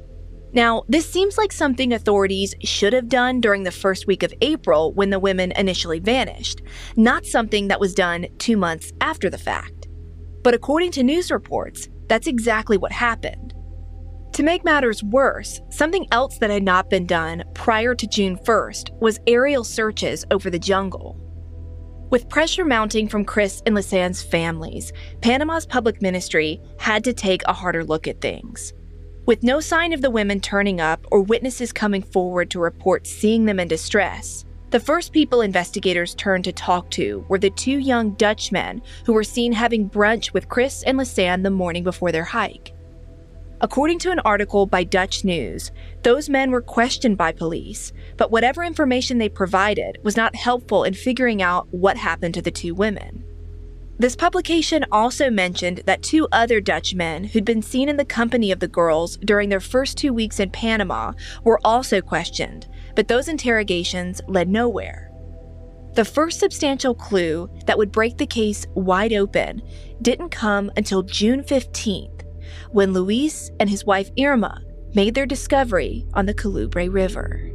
Now, 0.53 0.83
this 0.89 1.09
seems 1.09 1.39
like 1.39 1.53
something 1.53 1.93
authorities 1.93 2.53
should 2.65 2.93
have 2.93 3.09
done 3.09 3.41
during 3.41 3.63
the 3.63 3.71
first 3.71 4.09
week 4.09 4.25
of 4.25 4.35
April 4.41 4.93
when 4.95 5.11
the 5.11 5.21
women 5.21 5.53
initially 5.53 6.01
vanished, 6.01 6.61
not 6.97 7.25
something 7.25 7.69
that 7.69 7.79
was 7.79 7.95
done 7.95 8.27
two 8.39 8.57
months 8.57 8.93
after 9.01 9.31
the 9.31 9.39
fact. 9.39 9.87
But 10.43 10.55
according 10.55 10.91
to 10.93 11.05
news 11.05 11.31
reports, 11.31 11.89
that's 12.09 12.27
exactly 12.27 12.77
what 12.77 12.91
happened. 12.91 13.53
To 14.37 14.43
make 14.43 14.67
matters 14.67 15.03
worse, 15.03 15.63
something 15.71 16.07
else 16.13 16.37
that 16.41 16.51
had 16.51 16.63
not 16.63 16.91
been 16.91 17.07
done 17.07 17.43
prior 17.55 17.95
to 17.95 18.07
June 18.07 18.37
1st 18.37 18.91
was 19.01 19.19
aerial 19.27 19.65
searches 19.65 20.27
over 20.31 20.51
the 20.51 20.59
jungle. 20.59 21.19
With 22.11 22.29
pressure 22.29 22.67
mounting 22.67 23.09
from 23.09 23.25
Kris 23.25 23.63
and 23.65 23.75
Lisanne's 23.75 24.23
families, 24.23 24.93
Panama's 25.23 25.65
public 25.65 26.03
ministry 26.03 26.61
had 26.79 27.03
to 27.05 27.15
take 27.15 27.45
a 27.47 27.55
harder 27.55 27.83
look 27.83 28.07
at 28.07 28.21
things. 28.21 28.75
With 29.25 29.43
no 29.43 29.59
sign 29.59 29.95
of 29.95 30.03
the 30.03 30.11
women 30.11 30.41
turning 30.41 30.83
up 30.83 31.07
or 31.11 31.23
witnesses 31.23 31.73
coming 31.73 32.03
forward 32.03 32.51
to 32.51 32.61
report 32.61 33.07
seeing 33.07 33.47
them 33.47 33.59
in 33.59 33.69
distress, 33.69 34.45
the 34.69 34.79
first 34.79 35.15
people 35.15 35.41
investigators 35.41 36.15
turned 36.15 36.45
to 36.45 36.53
talk 36.53 36.91
to 36.91 37.25
were 37.31 37.39
the 37.39 37.49
two 37.49 37.79
young 37.79 38.11
Dutchmen 38.17 38.83
who 39.07 39.15
were 39.15 39.25
seen 39.25 39.55
having 39.55 39.89
brunch 39.89 40.35
with 40.35 40.51
Kris 40.51 40.83
and 40.83 40.99
Lisanne 40.99 41.43
the 41.43 41.49
morning 41.49 41.85
before 41.85 42.13
their 42.13 42.25
hike. 42.25 42.76
According 43.61 44.01
to 44.01 44.11
an 44.11 44.19
article 44.21 44.67
by 44.67 44.85
Dutch 44.85 45.25
News, 45.25 45.73
those 46.03 46.29
men 46.29 46.51
were 46.51 46.61
questioned 46.61 47.17
by 47.17 47.33
police, 47.33 47.93
but 48.19 48.31
whatever 48.31 48.63
information 48.63 49.17
they 49.17 49.31
provided 49.31 49.99
was 50.03 50.17
not 50.17 50.37
helpful 50.37 50.85
in 50.85 50.93
figuring 50.93 51.41
out 51.41 51.67
what 51.71 51.97
happened 51.97 52.35
to 52.35 52.43
the 52.43 52.51
two 52.51 52.75
women. 52.75 53.25
This 53.99 54.15
publication 54.15 54.85
also 54.93 55.31
mentioned 55.31 55.79
that 55.87 56.03
two 56.03 56.29
other 56.31 56.61
Dutch 56.61 56.95
men 56.95 57.25
who'd 57.25 57.47
been 57.47 57.63
seen 57.63 57.89
in 57.89 57.97
the 57.97 58.05
company 58.05 58.53
of 58.53 58.61
the 58.61 58.69
girls 58.69 59.17
during 59.25 59.49
their 59.49 59.61
first 59.61 59.97
two 59.97 60.13
weeks 60.13 60.39
in 60.39 60.51
Panama 60.51 61.13
were 61.43 61.61
also 61.65 62.03
questioned, 62.03 62.69
but 62.95 63.09
those 63.09 63.27
interrogations 63.27 64.21
led 64.29 64.51
nowhere. 64.51 65.11
The 65.95 66.05
first 66.05 66.41
substantial 66.41 66.95
clue 66.95 67.49
that 67.65 67.79
would 67.79 67.91
break 67.91 68.19
the 68.19 68.27
case 68.27 68.67
wide 68.75 69.15
open 69.15 69.63
didn't 70.03 70.29
come 70.29 70.71
until 70.77 71.03
June 71.03 71.43
15th, 71.43 72.16
when 72.73 72.93
Luis 72.93 73.51
and 73.61 73.71
his 73.71 73.85
wife 73.85 74.11
Irma 74.19 74.63
made 74.95 75.15
their 75.15 75.27
discovery 75.27 76.07
on 76.15 76.27
the 76.27 76.35
Calubre 76.35 76.89
River. 76.91 77.53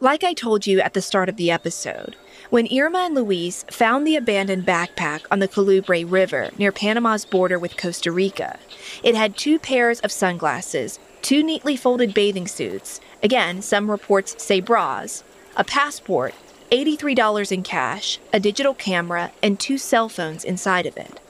Like 0.00 0.22
I 0.22 0.32
told 0.32 0.64
you 0.64 0.80
at 0.80 0.94
the 0.94 1.02
start 1.02 1.28
of 1.28 1.36
the 1.36 1.50
episode, 1.50 2.14
when 2.50 2.68
Irma 2.72 2.98
and 3.00 3.16
Luis 3.16 3.64
found 3.68 4.06
the 4.06 4.14
abandoned 4.14 4.64
backpack 4.64 5.22
on 5.28 5.40
the 5.40 5.48
Calubre 5.48 6.04
River 6.04 6.50
near 6.56 6.70
Panama's 6.70 7.24
border 7.24 7.58
with 7.58 7.76
Costa 7.76 8.12
Rica, 8.12 8.60
it 9.02 9.16
had 9.16 9.36
two 9.36 9.58
pairs 9.58 9.98
of 10.00 10.12
sunglasses, 10.12 11.00
two 11.20 11.42
neatly 11.42 11.76
folded 11.76 12.14
bathing 12.14 12.46
suits, 12.46 13.00
again, 13.24 13.60
some 13.60 13.90
reports 13.90 14.40
say 14.40 14.60
bras, 14.60 15.24
a 15.56 15.64
passport, 15.64 16.32
$83 16.70 17.52
in 17.52 17.62
cash, 17.62 18.18
a 18.32 18.40
digital 18.40 18.74
camera, 18.74 19.32
and 19.42 19.58
two 19.58 19.78
cell 19.78 20.08
phones 20.08 20.44
inside 20.44 20.86
of 20.86 20.96
it. 20.96 21.20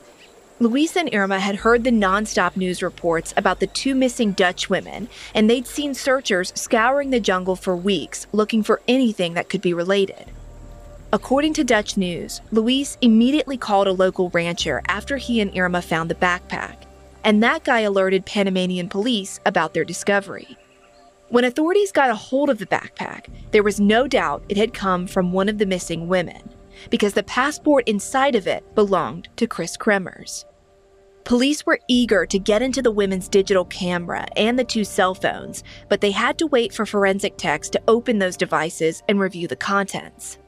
Luis 0.60 0.96
and 0.96 1.14
Irma 1.14 1.38
had 1.38 1.56
heard 1.56 1.84
the 1.84 1.90
nonstop 1.90 2.56
news 2.56 2.82
reports 2.82 3.32
about 3.36 3.60
the 3.60 3.68
two 3.68 3.94
missing 3.94 4.32
Dutch 4.32 4.68
women, 4.68 5.08
and 5.32 5.48
they'd 5.48 5.68
seen 5.68 5.94
searchers 5.94 6.52
scouring 6.56 7.10
the 7.10 7.20
jungle 7.20 7.54
for 7.54 7.76
weeks 7.76 8.26
looking 8.32 8.64
for 8.64 8.82
anything 8.88 9.34
that 9.34 9.48
could 9.48 9.60
be 9.60 9.72
related. 9.72 10.32
According 11.12 11.54
to 11.54 11.64
Dutch 11.64 11.96
News, 11.96 12.40
Luis 12.50 12.98
immediately 13.00 13.56
called 13.56 13.86
a 13.86 13.92
local 13.92 14.30
rancher 14.30 14.82
after 14.88 15.16
he 15.16 15.40
and 15.40 15.56
Irma 15.56 15.80
found 15.80 16.10
the 16.10 16.16
backpack, 16.16 16.74
and 17.22 17.40
that 17.42 17.62
guy 17.62 17.80
alerted 17.80 18.26
Panamanian 18.26 18.88
police 18.88 19.38
about 19.46 19.74
their 19.74 19.84
discovery. 19.84 20.58
When 21.30 21.44
authorities 21.44 21.92
got 21.92 22.08
a 22.08 22.14
hold 22.14 22.48
of 22.48 22.58
the 22.58 22.66
backpack, 22.66 23.26
there 23.50 23.62
was 23.62 23.78
no 23.78 24.08
doubt 24.08 24.44
it 24.48 24.56
had 24.56 24.72
come 24.72 25.06
from 25.06 25.30
one 25.30 25.50
of 25.50 25.58
the 25.58 25.66
missing 25.66 26.08
women, 26.08 26.40
because 26.88 27.12
the 27.12 27.22
passport 27.22 27.86
inside 27.86 28.34
of 28.34 28.46
it 28.46 28.64
belonged 28.74 29.28
to 29.36 29.46
Kris 29.46 29.76
Kremers. 29.76 30.46
Police 31.24 31.66
were 31.66 31.80
eager 31.86 32.24
to 32.24 32.38
get 32.38 32.62
into 32.62 32.80
the 32.80 32.90
women's 32.90 33.28
digital 33.28 33.66
camera 33.66 34.26
and 34.36 34.58
the 34.58 34.64
two 34.64 34.84
cell 34.84 35.14
phones, 35.14 35.64
but 35.90 36.00
they 36.00 36.12
had 36.12 36.38
to 36.38 36.46
wait 36.46 36.72
for 36.72 36.86
forensic 36.86 37.36
techs 37.36 37.68
to 37.70 37.82
open 37.88 38.18
those 38.18 38.38
devices 38.38 39.02
and 39.06 39.20
review 39.20 39.46
the 39.46 39.54
contents. 39.54 40.38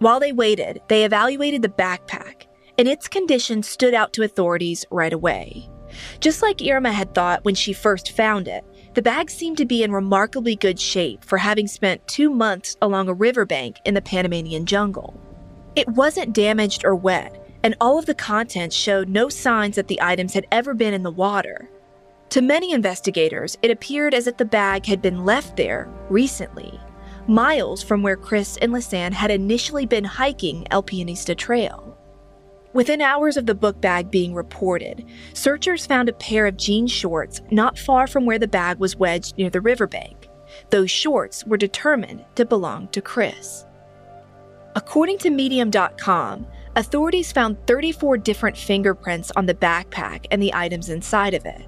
While 0.00 0.18
they 0.18 0.32
waited, 0.32 0.82
they 0.88 1.04
evaluated 1.04 1.62
the 1.62 1.68
backpack, 1.68 2.46
and 2.76 2.88
its 2.88 3.06
condition 3.06 3.62
stood 3.62 3.94
out 3.94 4.12
to 4.14 4.24
authorities 4.24 4.84
right 4.90 5.12
away. 5.12 5.70
Just 6.18 6.42
like 6.42 6.60
Irma 6.60 6.90
had 6.90 7.14
thought 7.14 7.44
when 7.44 7.54
she 7.54 7.72
first 7.72 8.10
found 8.10 8.48
it, 8.48 8.64
the 8.96 9.02
bag 9.02 9.28
seemed 9.28 9.58
to 9.58 9.66
be 9.66 9.82
in 9.82 9.92
remarkably 9.92 10.56
good 10.56 10.80
shape 10.80 11.22
for 11.22 11.36
having 11.36 11.66
spent 11.66 12.08
two 12.08 12.30
months 12.30 12.78
along 12.80 13.10
a 13.10 13.12
riverbank 13.12 13.76
in 13.84 13.92
the 13.92 14.00
Panamanian 14.00 14.64
jungle. 14.64 15.20
It 15.76 15.86
wasn't 15.86 16.32
damaged 16.32 16.82
or 16.82 16.94
wet, 16.94 17.38
and 17.62 17.76
all 17.78 17.98
of 17.98 18.06
the 18.06 18.14
contents 18.14 18.74
showed 18.74 19.10
no 19.10 19.28
signs 19.28 19.76
that 19.76 19.88
the 19.88 20.00
items 20.00 20.32
had 20.32 20.46
ever 20.50 20.72
been 20.72 20.94
in 20.94 21.02
the 21.02 21.10
water. 21.10 21.68
To 22.30 22.40
many 22.40 22.72
investigators, 22.72 23.58
it 23.60 23.70
appeared 23.70 24.14
as 24.14 24.26
if 24.26 24.38
the 24.38 24.46
bag 24.46 24.86
had 24.86 25.02
been 25.02 25.26
left 25.26 25.58
there 25.58 25.90
recently, 26.08 26.80
miles 27.28 27.82
from 27.82 28.02
where 28.02 28.16
Kris 28.16 28.56
and 28.62 28.72
Lisanne 28.72 29.12
had 29.12 29.30
initially 29.30 29.84
been 29.84 30.04
hiking 30.04 30.66
El 30.70 30.82
Pianista 30.82 31.36
Trail. 31.36 31.95
Within 32.76 33.00
hours 33.00 33.38
of 33.38 33.46
the 33.46 33.54
book 33.54 33.80
bag 33.80 34.10
being 34.10 34.34
reported, 34.34 35.02
searchers 35.32 35.86
found 35.86 36.10
a 36.10 36.12
pair 36.12 36.46
of 36.46 36.58
jean 36.58 36.86
shorts 36.86 37.40
not 37.50 37.78
far 37.78 38.06
from 38.06 38.26
where 38.26 38.38
the 38.38 38.46
bag 38.46 38.78
was 38.78 38.96
wedged 38.96 39.38
near 39.38 39.48
the 39.48 39.62
riverbank. 39.62 40.28
Those 40.68 40.90
shorts 40.90 41.42
were 41.46 41.56
determined 41.56 42.26
to 42.34 42.44
belong 42.44 42.88
to 42.88 43.00
Kris. 43.00 43.64
According 44.74 45.16
to 45.20 45.30
Medium.com, 45.30 46.46
Authorities 46.76 47.32
found 47.32 47.56
34 47.66 48.18
different 48.18 48.58
fingerprints 48.58 49.32
on 49.34 49.46
the 49.46 49.54
backpack 49.54 50.26
and 50.30 50.42
the 50.42 50.52
items 50.52 50.90
inside 50.90 51.32
of 51.32 51.46
it. 51.46 51.66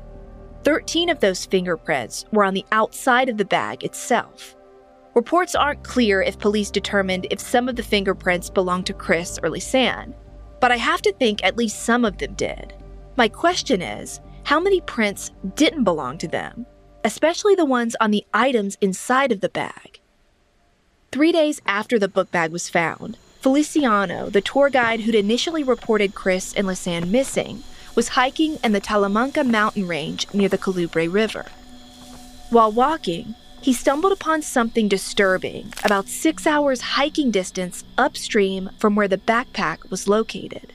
13 0.65 1.09
of 1.09 1.21
those 1.21 1.47
fingerprints 1.47 2.27
were 2.33 2.45
on 2.45 2.53
the 2.53 2.67
outside 2.71 3.31
of 3.31 3.39
the 3.39 3.47
bag 3.47 3.83
itself. 3.83 4.55
Reports 5.15 5.55
aren't 5.55 5.83
clear 5.83 6.21
if 6.21 6.39
police 6.39 6.71
determined 6.71 7.27
if 7.31 7.41
some 7.41 7.67
of 7.67 7.77
the 7.77 7.83
fingerprints 7.83 8.51
belonged 8.51 8.85
to 8.85 8.93
Kris 8.93 9.39
or 9.43 9.49
Lisanne, 9.49 10.13
but 10.61 10.73
I 10.73 10.77
have 10.77 11.03
to 11.03 11.13
think 11.13 11.43
at 11.43 11.57
least 11.57 11.83
some 11.85 12.05
of 12.05 12.19
them 12.19 12.35
did. 12.35 12.75
My 13.17 13.29
question 13.29 13.83
is 13.83 14.21
how 14.45 14.61
many 14.61 14.81
prints 14.81 15.33
didn't 15.55 15.85
belong 15.85 16.19
to 16.19 16.29
them, 16.29 16.67
especially 17.05 17.55
the 17.55 17.65
ones 17.65 17.97
on 18.01 18.11
the 18.11 18.25
items 18.33 18.79
inside 18.81 19.33
of 19.33 19.41
the 19.41 19.49
bag? 19.49 20.01
Three 21.13 21.33
days 21.33 21.61
after 21.67 21.99
the 21.99 22.09
book 22.09 22.31
bag 22.31 22.53
was 22.53 22.69
found, 22.69 23.17
Feliciano, 23.41 24.31
the 24.31 24.41
tour 24.41 24.69
guide 24.69 25.01
who'd 25.01 25.15
initially 25.15 25.63
reported 25.63 26.15
Kris 26.15 26.55
and 26.55 26.67
Lisanne 26.67 27.09
missing, 27.09 27.63
was 27.95 28.09
hiking 28.09 28.59
in 28.63 28.73
the 28.73 28.81
Talamanca 28.81 29.49
mountain 29.49 29.87
range 29.89 30.27
near 30.35 30.49
the 30.49 30.59
Colubre 30.59 31.09
River. 31.09 31.47
While 32.51 32.73
walking, 32.73 33.35
he 33.61 33.73
stumbled 33.73 34.13
upon 34.13 34.43
something 34.43 34.89
disturbing 34.89 35.73
about 35.85 36.09
six 36.09 36.47
hours 36.47 36.81
hiking 36.81 37.31
distance 37.31 37.85
upstream 37.97 38.71
from 38.79 38.95
where 38.95 39.09
the 39.09 39.19
backpack 39.19 39.91
was 39.91 40.09
located. 40.09 40.73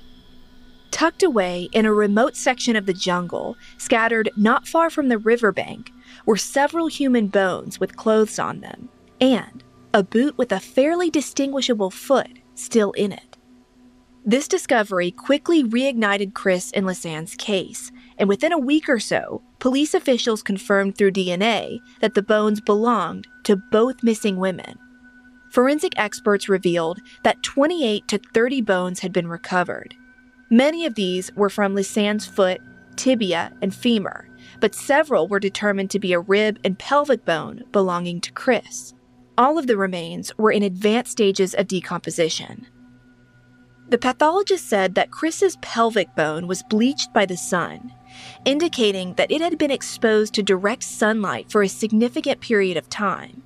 Tucked 0.92 1.24
away 1.24 1.70
in 1.74 1.86
a 1.86 1.94
remote 1.94 2.36
section 2.36 2.76
of 2.76 2.86
the 2.86 2.94
jungle, 2.94 3.58
scattered 3.78 4.30
not 4.38 4.68
far 4.68 4.90
from 4.90 5.10
the 5.10 5.18
riverbank, 5.18 5.92
were 6.26 6.38
several 6.38 6.88
human 6.88 7.28
bones 7.28 7.80
with 7.80 7.96
clothes 7.96 8.38
on 8.38 8.60
them, 8.60 8.90
and 9.20 9.64
a 9.94 10.04
boot 10.04 10.38
with 10.38 10.52
a 10.52 10.60
fairly 10.60 11.10
distinguishable 11.10 11.90
foot 11.90 12.40
still 12.56 12.92
in 12.92 13.12
it. 13.12 13.38
This 14.26 14.48
discovery 14.48 15.12
quickly 15.12 15.64
reignited 15.64 16.34
Kris 16.34 16.72
and 16.72 16.86
Lisanne's 16.86 17.36
case, 17.36 17.92
and 18.18 18.30
within 18.30 18.54
a 18.54 18.58
week 18.58 18.88
or 18.88 19.00
so, 19.00 19.42
police 19.64 19.94
officials 19.94 20.44
confirmed 20.44 20.98
through 20.98 21.10
DNA 21.10 21.80
that 22.02 22.16
the 22.16 22.22
bones 22.22 22.60
belonged 22.60 23.26
to 23.44 23.56
both 23.56 24.04
missing 24.04 24.36
women. 24.36 24.78
Forensic 25.52 25.94
experts 25.96 26.50
revealed 26.50 27.00
that 27.24 27.42
28 27.44 28.06
to 28.10 28.20
30 28.34 28.60
bones 28.60 29.00
had 29.00 29.14
been 29.14 29.30
recovered. 29.30 29.96
Many 30.50 30.86
of 30.86 30.96
these 30.96 31.34
were 31.38 31.50
from 31.50 31.76
Lisanne's 31.76 32.26
foot, 32.26 32.60
tibia, 32.98 33.54
and 33.62 33.74
femur, 33.74 34.28
but 34.60 34.76
several 34.76 35.30
were 35.30 35.40
determined 35.40 35.92
to 35.92 36.00
be 36.00 36.12
a 36.12 36.20
rib 36.20 36.60
and 36.66 36.78
pelvic 36.78 37.24
bone 37.24 37.64
belonging 37.72 38.20
to 38.20 38.34
Kris. 38.34 38.94
All 39.38 39.58
of 39.58 39.68
the 39.68 39.78
remains 39.78 40.38
were 40.38 40.52
in 40.52 40.64
advanced 40.64 41.14
stages 41.14 41.54
of 41.54 41.70
decomposition. 41.70 42.68
The 43.88 43.98
pathologist 43.98 44.68
said 44.68 44.96
that 44.96 45.12
Kris's 45.12 45.56
pelvic 45.62 46.16
bone 46.16 46.48
was 46.48 46.64
bleached 46.64 47.14
by 47.14 47.26
the 47.26 47.38
sun, 47.38 47.94
indicating 48.46 49.14
that 49.16 49.32
it 49.32 49.42
had 49.42 49.58
been 49.58 49.72
exposed 49.72 50.34
to 50.34 50.44
direct 50.44 50.84
sunlight 50.84 51.52
for 51.52 51.64
a 51.64 51.70
significant 51.70 52.42
period 52.42 52.78
of 52.78 52.90
time. 52.90 53.42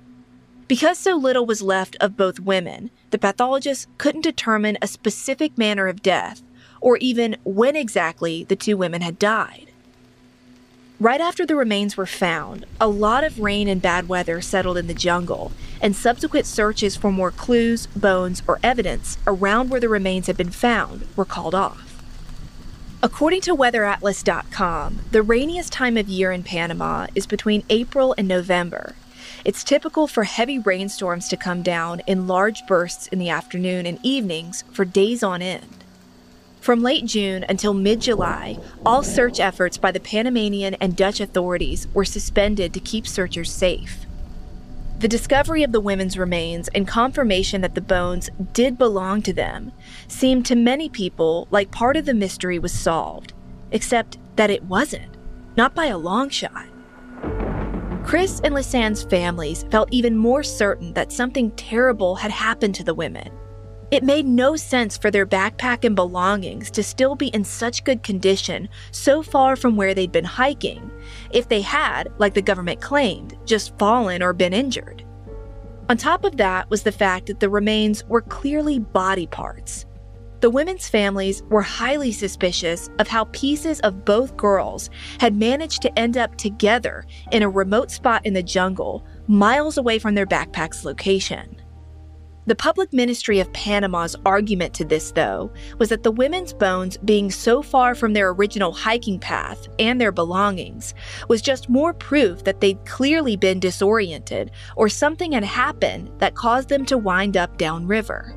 Because 0.66 0.98
so 0.98 1.16
little 1.16 1.46
was 1.46 1.62
left 1.62 1.96
of 2.00 2.16
both 2.16 2.40
women, 2.40 2.90
the 3.10 3.18
pathologist 3.18 3.88
couldn't 3.96 4.20
determine 4.20 4.76
a 4.82 4.86
specific 4.86 5.56
manner 5.56 5.86
of 5.86 6.02
death 6.02 6.42
or 6.80 6.96
even 6.98 7.36
when 7.44 7.76
exactly 7.76 8.44
the 8.44 8.56
two 8.56 8.76
women 8.76 9.02
had 9.02 9.18
died. 9.18 9.66
Right 11.00 11.20
after 11.20 11.46
the 11.46 11.54
remains 11.54 11.96
were 11.96 12.06
found, 12.06 12.66
a 12.80 12.88
lot 12.88 13.22
of 13.22 13.38
rain 13.38 13.68
and 13.68 13.80
bad 13.80 14.08
weather 14.08 14.40
settled 14.40 14.76
in 14.76 14.88
the 14.88 14.94
jungle, 14.94 15.52
and 15.80 15.94
subsequent 15.94 16.44
searches 16.44 16.96
for 16.96 17.12
more 17.12 17.30
clues, 17.30 17.86
bones, 17.94 18.42
or 18.48 18.58
evidence 18.64 19.16
around 19.24 19.70
where 19.70 19.78
the 19.78 19.88
remains 19.88 20.26
had 20.26 20.36
been 20.36 20.50
found 20.50 21.06
were 21.14 21.24
called 21.24 21.54
off. 21.54 21.87
According 23.00 23.42
to 23.42 23.54
WeatherAtlas.com, 23.54 24.98
the 25.12 25.22
rainiest 25.22 25.72
time 25.72 25.96
of 25.96 26.08
year 26.08 26.32
in 26.32 26.42
Panama 26.42 27.06
is 27.14 27.28
between 27.28 27.62
April 27.70 28.12
and 28.18 28.26
November. 28.26 28.96
It's 29.44 29.62
typical 29.62 30.08
for 30.08 30.24
heavy 30.24 30.58
rainstorms 30.58 31.28
to 31.28 31.36
come 31.36 31.62
down 31.62 32.00
in 32.08 32.26
large 32.26 32.66
bursts 32.66 33.06
in 33.06 33.20
the 33.20 33.28
afternoon 33.28 33.86
and 33.86 34.00
evenings 34.02 34.64
for 34.72 34.84
days 34.84 35.22
on 35.22 35.42
end. 35.42 35.84
From 36.60 36.82
late 36.82 37.04
June 37.04 37.44
until 37.48 37.72
mid 37.72 38.00
July, 38.00 38.58
all 38.84 39.04
search 39.04 39.38
efforts 39.38 39.78
by 39.78 39.92
the 39.92 40.00
Panamanian 40.00 40.74
and 40.74 40.96
Dutch 40.96 41.20
authorities 41.20 41.86
were 41.94 42.04
suspended 42.04 42.74
to 42.74 42.80
keep 42.80 43.06
searchers 43.06 43.52
safe. 43.52 44.07
The 44.98 45.06
discovery 45.06 45.62
of 45.62 45.70
the 45.70 45.80
women's 45.80 46.18
remains 46.18 46.66
and 46.74 46.86
confirmation 46.86 47.60
that 47.60 47.76
the 47.76 47.80
bones 47.80 48.30
did 48.52 48.76
belong 48.76 49.22
to 49.22 49.32
them 49.32 49.70
seemed 50.08 50.44
to 50.46 50.56
many 50.56 50.88
people 50.88 51.46
like 51.52 51.70
part 51.70 51.96
of 51.96 52.04
the 52.04 52.14
mystery 52.14 52.58
was 52.58 52.72
solved, 52.72 53.32
except 53.70 54.18
that 54.34 54.50
it 54.50 54.64
wasn't, 54.64 55.16
not 55.56 55.72
by 55.72 55.86
a 55.86 55.96
long 55.96 56.28
shot. 56.30 56.66
Kris 58.04 58.40
and 58.42 58.52
Lisanne's 58.52 59.04
families 59.04 59.64
felt 59.70 59.88
even 59.92 60.16
more 60.16 60.42
certain 60.42 60.92
that 60.94 61.12
something 61.12 61.52
terrible 61.52 62.16
had 62.16 62.32
happened 62.32 62.74
to 62.74 62.84
the 62.84 62.94
women. 62.94 63.30
It 63.90 64.04
made 64.04 64.26
no 64.26 64.54
sense 64.54 64.98
for 64.98 65.10
their 65.10 65.24
backpack 65.24 65.82
and 65.82 65.96
belongings 65.96 66.70
to 66.72 66.82
still 66.82 67.14
be 67.14 67.28
in 67.28 67.42
such 67.42 67.84
good 67.84 68.02
condition 68.02 68.68
so 68.90 69.22
far 69.22 69.56
from 69.56 69.76
where 69.76 69.94
they'd 69.94 70.12
been 70.12 70.26
hiking, 70.26 70.90
if 71.30 71.48
they 71.48 71.62
had, 71.62 72.12
like 72.18 72.34
the 72.34 72.42
government 72.42 72.82
claimed, 72.82 73.38
just 73.46 73.76
fallen 73.78 74.22
or 74.22 74.34
been 74.34 74.52
injured. 74.52 75.04
On 75.88 75.96
top 75.96 76.24
of 76.24 76.36
that 76.36 76.68
was 76.68 76.82
the 76.82 76.92
fact 76.92 77.26
that 77.26 77.40
the 77.40 77.48
remains 77.48 78.04
were 78.04 78.20
clearly 78.20 78.78
body 78.78 79.26
parts. 79.26 79.86
The 80.40 80.50
women's 80.50 80.86
families 80.86 81.42
were 81.44 81.62
highly 81.62 82.12
suspicious 82.12 82.90
of 82.98 83.08
how 83.08 83.24
pieces 83.32 83.80
of 83.80 84.04
both 84.04 84.36
girls 84.36 84.90
had 85.18 85.34
managed 85.34 85.80
to 85.82 85.98
end 85.98 86.18
up 86.18 86.36
together 86.36 87.06
in 87.32 87.42
a 87.42 87.48
remote 87.48 87.90
spot 87.90 88.26
in 88.26 88.34
the 88.34 88.42
jungle, 88.42 89.04
miles 89.28 89.78
away 89.78 89.98
from 89.98 90.14
their 90.14 90.26
backpack's 90.26 90.84
location. 90.84 91.56
The 92.48 92.54
Public 92.54 92.94
Ministry 92.94 93.40
of 93.40 93.52
Panama's 93.52 94.16
argument 94.24 94.72
to 94.72 94.84
this, 94.86 95.10
though, 95.10 95.52
was 95.76 95.90
that 95.90 96.02
the 96.02 96.10
women's 96.10 96.54
bones 96.54 96.96
being 97.04 97.30
so 97.30 97.60
far 97.60 97.94
from 97.94 98.14
their 98.14 98.30
original 98.30 98.72
hiking 98.72 99.18
path 99.18 99.68
and 99.78 100.00
their 100.00 100.12
belongings 100.12 100.94
was 101.28 101.42
just 101.42 101.68
more 101.68 101.92
proof 101.92 102.44
that 102.44 102.62
they'd 102.62 102.82
clearly 102.86 103.36
been 103.36 103.60
disoriented 103.60 104.50
or 104.76 104.88
something 104.88 105.32
had 105.32 105.44
happened 105.44 106.10
that 106.20 106.36
caused 106.36 106.70
them 106.70 106.86
to 106.86 106.96
wind 106.96 107.36
up 107.36 107.58
downriver. 107.58 108.34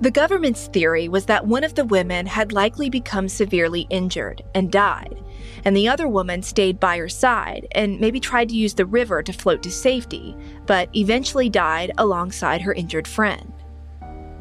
The 0.00 0.10
government's 0.10 0.68
theory 0.68 1.10
was 1.10 1.26
that 1.26 1.46
one 1.46 1.62
of 1.62 1.74
the 1.74 1.84
women 1.84 2.24
had 2.24 2.54
likely 2.54 2.88
become 2.88 3.28
severely 3.28 3.86
injured 3.90 4.42
and 4.54 4.72
died, 4.72 5.22
and 5.64 5.76
the 5.76 5.88
other 5.88 6.08
woman 6.08 6.42
stayed 6.42 6.80
by 6.80 6.96
her 6.96 7.08
side 7.08 7.66
and 7.72 8.00
maybe 8.00 8.20
tried 8.20 8.48
to 8.48 8.56
use 8.56 8.74
the 8.74 8.86
river 8.86 9.22
to 9.22 9.32
float 9.32 9.62
to 9.62 9.70
safety, 9.70 10.36
but 10.66 10.88
eventually 10.94 11.48
died 11.48 11.92
alongside 11.98 12.60
her 12.60 12.72
injured 12.72 13.08
friend. 13.08 13.52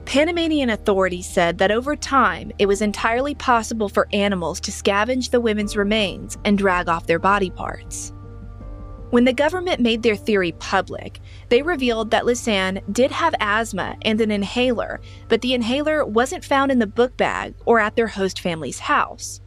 Panamanian 0.05 0.71
authorities 0.71 1.29
said 1.29 1.59
that 1.59 1.69
over 1.69 1.95
time, 1.95 2.51
it 2.57 2.65
was 2.65 2.81
entirely 2.81 3.35
possible 3.35 3.89
for 3.89 4.07
animals 4.11 4.59
to 4.61 4.71
scavenge 4.71 5.29
the 5.29 5.39
women's 5.39 5.77
remains 5.77 6.35
and 6.45 6.57
drag 6.57 6.89
off 6.89 7.05
their 7.05 7.19
body 7.19 7.51
parts. 7.51 8.11
When 9.11 9.25
the 9.25 9.33
government 9.33 9.81
made 9.81 10.03
their 10.03 10.15
theory 10.15 10.51
public, 10.53 11.19
they 11.49 11.63
revealed 11.63 12.11
that 12.11 12.25
Lisanne 12.25 12.81
did 12.91 13.11
have 13.11 13.33
asthma 13.39 13.97
and 14.03 14.21
an 14.21 14.29
inhaler, 14.29 14.99
but 15.27 15.41
the 15.41 15.53
inhaler 15.53 16.05
wasn't 16.05 16.45
found 16.45 16.71
in 16.71 16.77
the 16.77 16.87
book 16.87 17.17
bag 17.17 17.55
or 17.65 17.79
at 17.79 17.95
their 17.95 18.07
host 18.07 18.39
family's 18.39 18.79
house. 18.79 19.41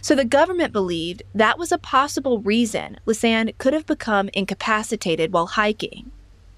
So 0.00 0.14
the 0.14 0.24
government 0.24 0.72
believed 0.72 1.22
that 1.34 1.58
was 1.58 1.72
a 1.72 1.78
possible 1.78 2.40
reason 2.40 2.98
Lisanne 3.06 3.56
could 3.58 3.72
have 3.72 3.86
become 3.86 4.30
incapacitated 4.32 5.32
while 5.32 5.46
hiking. 5.46 6.10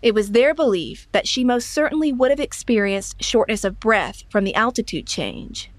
It 0.02 0.14
was 0.14 0.30
their 0.30 0.54
belief 0.54 1.08
that 1.12 1.28
she 1.28 1.44
most 1.44 1.70
certainly 1.70 2.12
would 2.12 2.30
have 2.30 2.40
experienced 2.40 3.22
shortness 3.22 3.64
of 3.64 3.80
breath 3.80 4.24
from 4.30 4.44
the 4.44 4.54
altitude 4.54 5.06
change. 5.06 5.70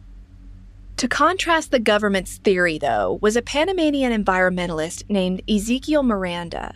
To 0.97 1.07
contrast 1.07 1.71
the 1.71 1.79
government's 1.79 2.37
theory, 2.37 2.77
though, 2.77 3.17
was 3.21 3.35
a 3.35 3.41
Panamanian 3.41 4.13
environmentalist 4.13 5.09
named 5.09 5.41
Ezekiel 5.49 6.03
Miranda. 6.03 6.75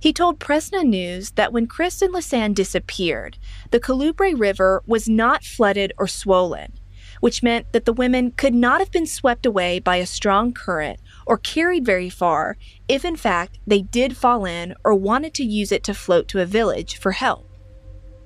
He 0.00 0.14
told 0.14 0.40
Prensa 0.40 0.82
News 0.82 1.32
that 1.32 1.52
when 1.52 1.66
Kris 1.66 2.00
and 2.00 2.14
Lisanne 2.14 2.54
disappeared, 2.54 3.36
the 3.70 3.78
Colubre 3.78 4.34
River 4.34 4.82
was 4.86 5.10
not 5.10 5.44
flooded 5.44 5.92
or 5.98 6.08
swollen, 6.08 6.72
which 7.20 7.42
meant 7.42 7.70
that 7.72 7.84
the 7.84 7.92
women 7.92 8.32
could 8.32 8.54
not 8.54 8.80
have 8.80 8.90
been 8.90 9.06
swept 9.06 9.46
away 9.46 9.78
by 9.78 9.96
a 9.96 10.06
strong 10.06 10.52
current 10.52 10.98
or 11.26 11.38
carried 11.38 11.84
very 11.84 12.10
far 12.10 12.56
if, 12.88 13.04
in 13.04 13.16
fact, 13.16 13.58
they 13.66 13.82
did 13.82 14.16
fall 14.16 14.44
in 14.44 14.74
or 14.82 14.94
wanted 14.94 15.32
to 15.34 15.44
use 15.44 15.70
it 15.70 15.84
to 15.84 15.94
float 15.94 16.26
to 16.28 16.40
a 16.40 16.46
village 16.46 16.98
for 16.98 17.12
help. 17.12 17.46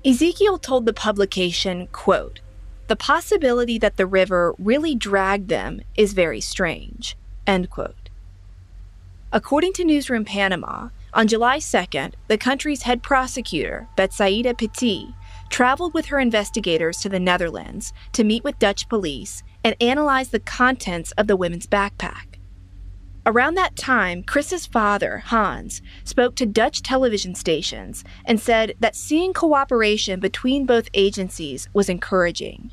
Ezekiel 0.04 0.58
told 0.58 0.86
the 0.86 0.92
publication, 0.92 1.88
quote, 1.88 2.40
the 2.86 2.96
possibility 2.96 3.78
that 3.78 3.96
the 3.96 4.06
river 4.06 4.54
really 4.58 4.94
dragged 4.94 5.48
them 5.48 5.80
is 5.96 6.12
very 6.12 6.40
strange. 6.40 7.16
End 7.46 7.70
quote. 7.70 8.10
According 9.32 9.72
to 9.74 9.84
Newsroom 9.84 10.24
Panama, 10.24 10.90
on 11.14 11.26
July 11.26 11.58
2nd, 11.58 12.14
the 12.28 12.36
country's 12.36 12.82
head 12.82 13.02
prosecutor, 13.02 13.88
Betsaida 13.96 14.56
Petit, 14.56 15.14
traveled 15.50 15.94
with 15.94 16.06
her 16.06 16.18
investigators 16.18 16.98
to 16.98 17.08
the 17.08 17.20
Netherlands 17.20 17.92
to 18.12 18.24
meet 18.24 18.44
with 18.44 18.58
Dutch 18.58 18.88
police 18.88 19.42
and 19.62 19.76
analyze 19.80 20.30
the 20.30 20.40
contents 20.40 21.12
of 21.12 21.26
the 21.26 21.36
women's 21.36 21.66
backpack. 21.66 22.34
Around 23.26 23.54
that 23.54 23.76
time, 23.76 24.22
Kris's 24.22 24.66
father, 24.66 25.22
Hans, 25.26 25.80
spoke 26.04 26.34
to 26.36 26.44
Dutch 26.44 26.82
television 26.82 27.34
stations 27.34 28.04
and 28.26 28.38
said 28.38 28.74
that 28.80 28.94
seeing 28.94 29.32
cooperation 29.32 30.20
between 30.20 30.66
both 30.66 30.90
agencies 30.92 31.68
was 31.72 31.88
encouraging. 31.88 32.70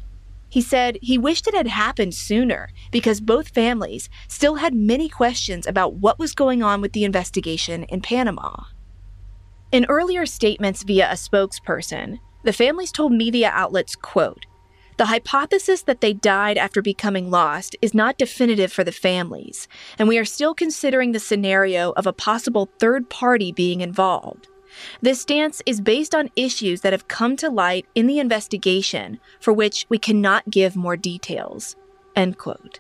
He 0.50 0.60
said 0.60 0.98
he 1.02 1.18
wished 1.18 1.48
it 1.48 1.56
had 1.56 1.68
happened 1.68 2.14
sooner 2.14 2.70
because 2.92 3.22
both 3.22 3.56
families 3.56 4.10
still 4.28 4.56
had 4.56 4.74
many 4.74 5.08
questions 5.08 5.66
about 5.66 5.94
what 5.94 6.20
was 6.20 6.34
going 6.34 6.62
on 6.62 6.82
with 6.82 6.92
the 6.92 7.06
investigation 7.06 7.84
in 7.84 8.02
Panama. 8.02 8.66
In 9.72 9.86
earlier 9.86 10.26
statements 10.26 10.84
via 10.84 11.10
a 11.10 11.14
spokesperson, 11.14 12.20
the 12.44 12.54
families 12.54 12.92
told 12.92 13.12
media 13.12 13.50
outlets, 13.54 13.96
quote, 13.96 14.46
the 14.98 15.06
hypothesis 15.06 15.82
that 15.84 16.02
they 16.02 16.14
died 16.14 16.58
after 16.60 16.82
becoming 16.82 17.32
lost 17.32 17.76
is 17.82 17.94
not 17.94 18.20
definitive 18.20 18.72
for 18.72 18.84
the 18.84 18.92
families, 18.92 19.68
and 19.98 20.08
we 20.08 20.20
are 20.20 20.26
still 20.26 20.54
considering 20.54 21.12
the 21.12 21.20
scenario 21.20 21.92
of 21.94 22.06
a 22.06 22.14
possible 22.14 22.70
third 22.78 23.10
party 23.10 23.52
being 23.52 23.82
involved. 23.82 24.48
This 25.02 25.22
stance 25.22 25.62
is 25.66 25.82
based 25.82 26.14
on 26.14 26.30
issues 26.36 26.82
that 26.82 26.94
have 26.94 27.08
come 27.08 27.36
to 27.38 27.50
light 27.50 27.88
in 27.96 28.06
the 28.08 28.20
investigation, 28.20 29.20
for 29.40 29.54
which 29.54 29.86
we 29.90 29.98
cannot 29.98 30.50
give 30.50 30.76
more 30.76 30.98
details. 30.98 31.76
End 32.16 32.38
quote. 32.38 32.80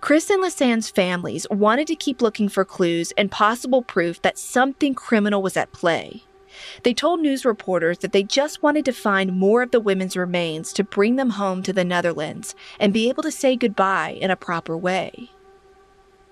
Kris 0.00 0.30
and 0.30 0.42
Lisanne's 0.42 0.90
families 0.90 1.46
wanted 1.50 1.86
to 1.88 1.96
keep 1.96 2.22
looking 2.22 2.48
for 2.48 2.64
clues 2.64 3.12
and 3.16 3.30
possible 3.30 3.82
proof 3.82 4.22
that 4.22 4.38
something 4.38 4.94
criminal 4.94 5.42
was 5.42 5.56
at 5.56 5.72
play. 5.72 6.22
They 6.82 6.94
told 6.94 7.20
news 7.20 7.44
reporters 7.44 7.98
that 7.98 8.12
they 8.12 8.22
just 8.22 8.62
wanted 8.62 8.84
to 8.86 8.92
find 8.92 9.38
more 9.38 9.62
of 9.62 9.70
the 9.70 9.80
women's 9.80 10.16
remains 10.16 10.72
to 10.74 10.84
bring 10.84 11.16
them 11.16 11.30
home 11.30 11.62
to 11.64 11.72
the 11.72 11.84
Netherlands 11.84 12.54
and 12.78 12.92
be 12.92 13.08
able 13.08 13.22
to 13.22 13.30
say 13.30 13.56
goodbye 13.56 14.18
in 14.20 14.30
a 14.30 14.36
proper 14.36 14.76
way. 14.76 15.30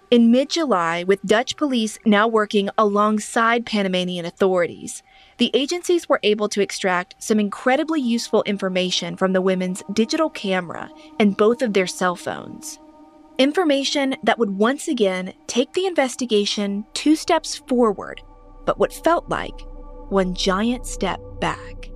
In 0.09 0.31
mid 0.31 0.51
July, 0.51 1.03
with 1.03 1.21
Dutch 1.27 1.57
police 1.57 1.99
now 2.05 2.29
working 2.29 2.71
alongside 2.79 3.67
Panamanian 3.67 4.25
authorities, 4.25 5.03
the 5.39 5.51
agencies 5.53 6.09
were 6.09 6.21
able 6.23 6.49
to 6.51 6.63
extract 6.63 7.17
some 7.19 7.41
incredibly 7.41 8.01
useful 8.01 8.45
information 8.45 9.17
from 9.17 9.33
the 9.33 9.43
women's 9.43 9.83
digital 9.93 10.31
camera 10.31 10.91
and 11.19 11.37
both 11.37 11.61
of 11.61 11.73
their 11.73 11.89
cell 11.89 12.15
phones. 12.15 12.79
Information 13.39 14.15
that 14.23 14.39
would 14.39 14.51
once 14.51 14.87
again 14.87 15.35
take 15.49 15.73
the 15.73 15.87
investigation 15.87 16.87
two 16.95 17.17
steps 17.17 17.57
forward, 17.57 18.23
but 18.65 18.79
what 18.79 18.93
felt 18.93 19.29
like 19.29 19.61
one 20.11 20.35
giant 20.35 20.87
step 20.87 21.21
back. 21.41 21.91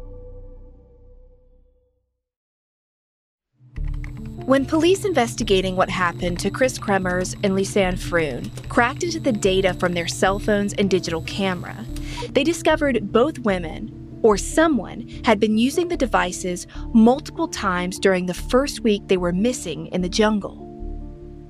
When 4.46 4.66
police 4.66 5.04
investigating 5.04 5.76
what 5.76 5.90
happened 5.90 6.40
to 6.40 6.50
Kris 6.50 6.76
Kremers 6.76 7.34
and 7.44 7.54
Lisanne 7.54 7.96
Froon 7.96 8.50
cracked 8.68 9.04
into 9.04 9.20
the 9.20 9.30
data 9.30 9.74
from 9.74 9.94
their 9.94 10.08
cell 10.08 10.40
phones 10.40 10.72
and 10.72 10.90
digital 10.90 11.22
camera, 11.22 11.86
they 12.30 12.42
discovered 12.42 13.12
both 13.12 13.38
women, 13.38 14.18
or 14.22 14.36
someone, 14.36 15.08
had 15.24 15.38
been 15.38 15.56
using 15.56 15.86
the 15.86 15.96
devices 15.96 16.66
multiple 16.92 17.46
times 17.46 17.98
during 17.98 18.26
the 18.26 18.34
first 18.34 18.80
week 18.80 19.06
they 19.06 19.16
were 19.16 19.32
missing 19.32 19.86
in 19.88 20.00
the 20.00 20.08
jungle. 20.08 20.66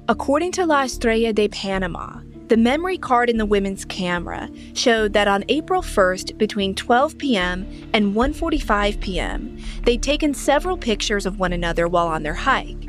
According 0.09 0.53
to 0.53 0.67
La 0.67 0.83
Estrella 0.83 1.33
de 1.33 1.49
Panama, 1.49 2.21
the 2.51 2.57
memory 2.57 2.99
card 2.99 3.31
in 3.31 3.37
the 3.37 3.47
women's 3.47 3.85
camera 3.85 4.51
showed 4.75 5.13
that 5.13 5.29
on 5.29 5.45
April 5.49 5.83
1st 5.83 6.37
between 6.37 6.75
12 6.75 7.17
p.m. 7.17 7.65
and 7.95 8.13
1:45 8.13 9.01
p.m., 9.01 9.57
they'd 9.85 10.03
taken 10.03 10.35
several 10.35 10.77
pictures 10.77 11.27
of 11.27 11.39
one 11.39 11.53
another 11.53 11.87
while 11.87 12.09
on 12.09 12.25
their 12.25 12.35
hike. 12.35 12.89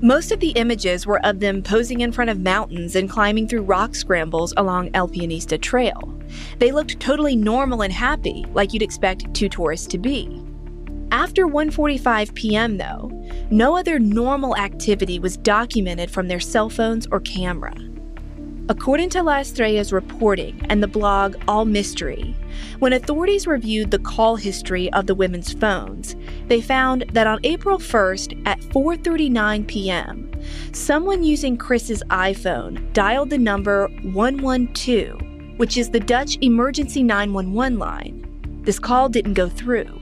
Most 0.00 0.30
of 0.30 0.38
the 0.38 0.50
images 0.50 1.08
were 1.08 1.18
of 1.26 1.40
them 1.40 1.60
posing 1.60 2.02
in 2.02 2.12
front 2.12 2.30
of 2.30 2.38
mountains 2.38 2.94
and 2.94 3.10
climbing 3.10 3.48
through 3.48 3.62
rock 3.62 3.96
scrambles 3.96 4.54
along 4.56 4.90
El 4.94 5.08
Pianista 5.08 5.60
Trail. 5.60 6.14
They 6.60 6.70
looked 6.70 7.00
totally 7.00 7.34
normal 7.34 7.82
and 7.82 7.92
happy, 7.92 8.46
like 8.54 8.72
you'd 8.72 8.82
expect 8.82 9.34
two 9.34 9.48
tourists 9.48 9.88
to 9.88 9.98
be. 9.98 10.40
After 11.10 11.48
1:45 11.48 12.32
p.m. 12.34 12.76
though, 12.76 13.10
no 13.50 13.76
other 13.76 13.98
normal 13.98 14.56
activity 14.56 15.18
was 15.18 15.36
documented 15.36 16.12
from 16.12 16.28
their 16.28 16.38
cell 16.38 16.70
phones 16.70 17.08
or 17.10 17.18
camera. 17.18 17.74
According 18.66 19.10
to 19.10 19.22
La 19.22 19.40
Estrella's 19.40 19.92
reporting 19.92 20.64
and 20.70 20.82
the 20.82 20.88
blog 20.88 21.36
All 21.46 21.66
Mystery, 21.66 22.34
when 22.78 22.94
authorities 22.94 23.46
reviewed 23.46 23.90
the 23.90 23.98
call 23.98 24.36
history 24.36 24.90
of 24.94 25.06
the 25.06 25.14
women's 25.14 25.52
phones, 25.52 26.16
they 26.48 26.62
found 26.62 27.04
that 27.12 27.26
on 27.26 27.40
April 27.44 27.76
1st 27.76 28.40
at 28.46 28.58
4:39 28.60 29.66
p.m., 29.66 30.30
someone 30.72 31.22
using 31.22 31.58
Kris's 31.58 32.02
iPhone 32.08 32.90
dialed 32.94 33.28
the 33.28 33.36
number 33.36 33.88
112, 34.02 35.58
which 35.58 35.76
is 35.76 35.90
the 35.90 36.00
Dutch 36.00 36.38
emergency 36.40 37.02
911 37.02 37.78
line. 37.78 38.62
This 38.62 38.78
call 38.78 39.10
didn't 39.10 39.34
go 39.34 39.50
through. 39.50 40.00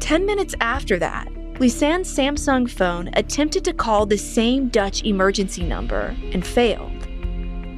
10 0.00 0.26
minutes 0.26 0.56
after 0.60 0.98
that, 0.98 1.28
Lisanne's 1.60 2.12
Samsung 2.12 2.68
phone 2.68 3.10
attempted 3.12 3.64
to 3.64 3.72
call 3.72 4.06
the 4.06 4.18
same 4.18 4.70
Dutch 4.70 5.04
emergency 5.04 5.62
number 5.62 6.16
and 6.32 6.44
failed. 6.44 6.99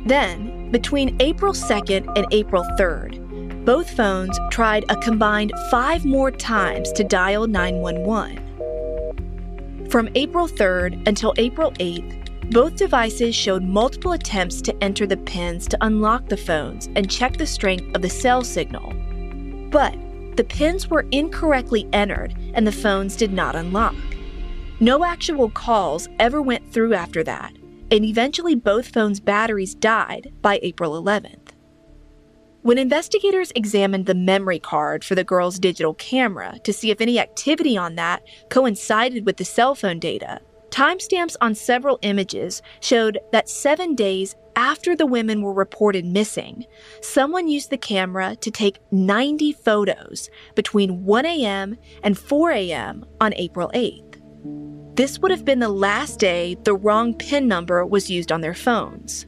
Then, 0.04 0.70
between 0.70 1.16
April 1.20 1.52
2nd 1.52 2.16
and 2.16 2.26
April 2.32 2.64
3rd, 2.78 3.64
both 3.64 3.88
phones 3.90 4.38
tried 4.50 4.84
a 4.88 4.96
combined 4.96 5.52
five 5.70 6.04
more 6.04 6.32
times 6.32 6.90
to 6.92 7.04
dial 7.04 7.46
911. 7.46 9.88
From 9.88 10.08
April 10.14 10.48
3rd 10.48 11.06
until 11.06 11.34
April 11.36 11.70
8th, 11.72 12.50
both 12.50 12.76
devices 12.76 13.36
showed 13.36 13.62
multiple 13.62 14.12
attempts 14.12 14.60
to 14.62 14.74
enter 14.82 15.06
the 15.06 15.16
pins 15.16 15.66
to 15.68 15.78
unlock 15.80 16.28
the 16.28 16.36
phones 16.36 16.88
and 16.96 17.10
check 17.10 17.36
the 17.36 17.46
strength 17.46 17.94
of 17.94 18.02
the 18.02 18.10
cell 18.10 18.42
signal. 18.42 18.92
But 19.70 19.94
the 20.36 20.44
pins 20.44 20.88
were 20.88 21.06
incorrectly 21.12 21.88
entered 21.92 22.34
and 22.54 22.66
the 22.66 22.72
phones 22.72 23.16
did 23.16 23.32
not 23.32 23.54
unlock. 23.54 23.94
No 24.80 25.04
actual 25.04 25.50
calls 25.50 26.08
ever 26.18 26.42
went 26.42 26.72
through 26.72 26.94
after 26.94 27.22
that, 27.24 27.52
and 27.92 28.06
eventually 28.06 28.54
both 28.54 28.88
phones' 28.88 29.20
batteries 29.20 29.74
died 29.74 30.32
by 30.40 30.58
April 30.62 31.00
11th. 31.00 31.50
When 32.62 32.78
investigators 32.78 33.52
examined 33.54 34.06
the 34.06 34.14
memory 34.14 34.58
card 34.58 35.04
for 35.04 35.14
the 35.14 35.24
girl's 35.24 35.58
digital 35.58 35.92
camera 35.94 36.58
to 36.64 36.72
see 36.72 36.90
if 36.90 37.02
any 37.02 37.18
activity 37.18 37.76
on 37.76 37.96
that 37.96 38.22
coincided 38.48 39.26
with 39.26 39.36
the 39.36 39.44
cell 39.44 39.74
phone 39.74 39.98
data, 39.98 40.40
timestamps 40.70 41.36
on 41.42 41.54
several 41.54 41.98
images 42.00 42.62
showed 42.80 43.18
that 43.30 43.50
seven 43.50 43.94
days 43.94 44.36
after 44.56 44.96
the 44.96 45.06
women 45.06 45.42
were 45.42 45.52
reported 45.52 46.06
missing, 46.06 46.64
someone 47.02 47.46
used 47.46 47.68
the 47.68 47.76
camera 47.76 48.36
to 48.36 48.50
take 48.50 48.78
90 48.90 49.52
photos 49.52 50.30
between 50.54 51.04
1 51.04 51.26
a.m. 51.26 51.76
and 52.02 52.16
4 52.16 52.52
a.m. 52.52 53.04
on 53.20 53.34
April 53.34 53.70
8th. 53.74 54.81
This 54.94 55.18
would 55.18 55.30
have 55.30 55.44
been 55.44 55.58
the 55.58 55.70
last 55.70 56.20
day 56.20 56.56
the 56.64 56.74
wrong 56.74 57.14
PIN 57.14 57.48
number 57.48 57.84
was 57.86 58.10
used 58.10 58.30
on 58.30 58.42
their 58.42 58.54
phones. 58.54 59.26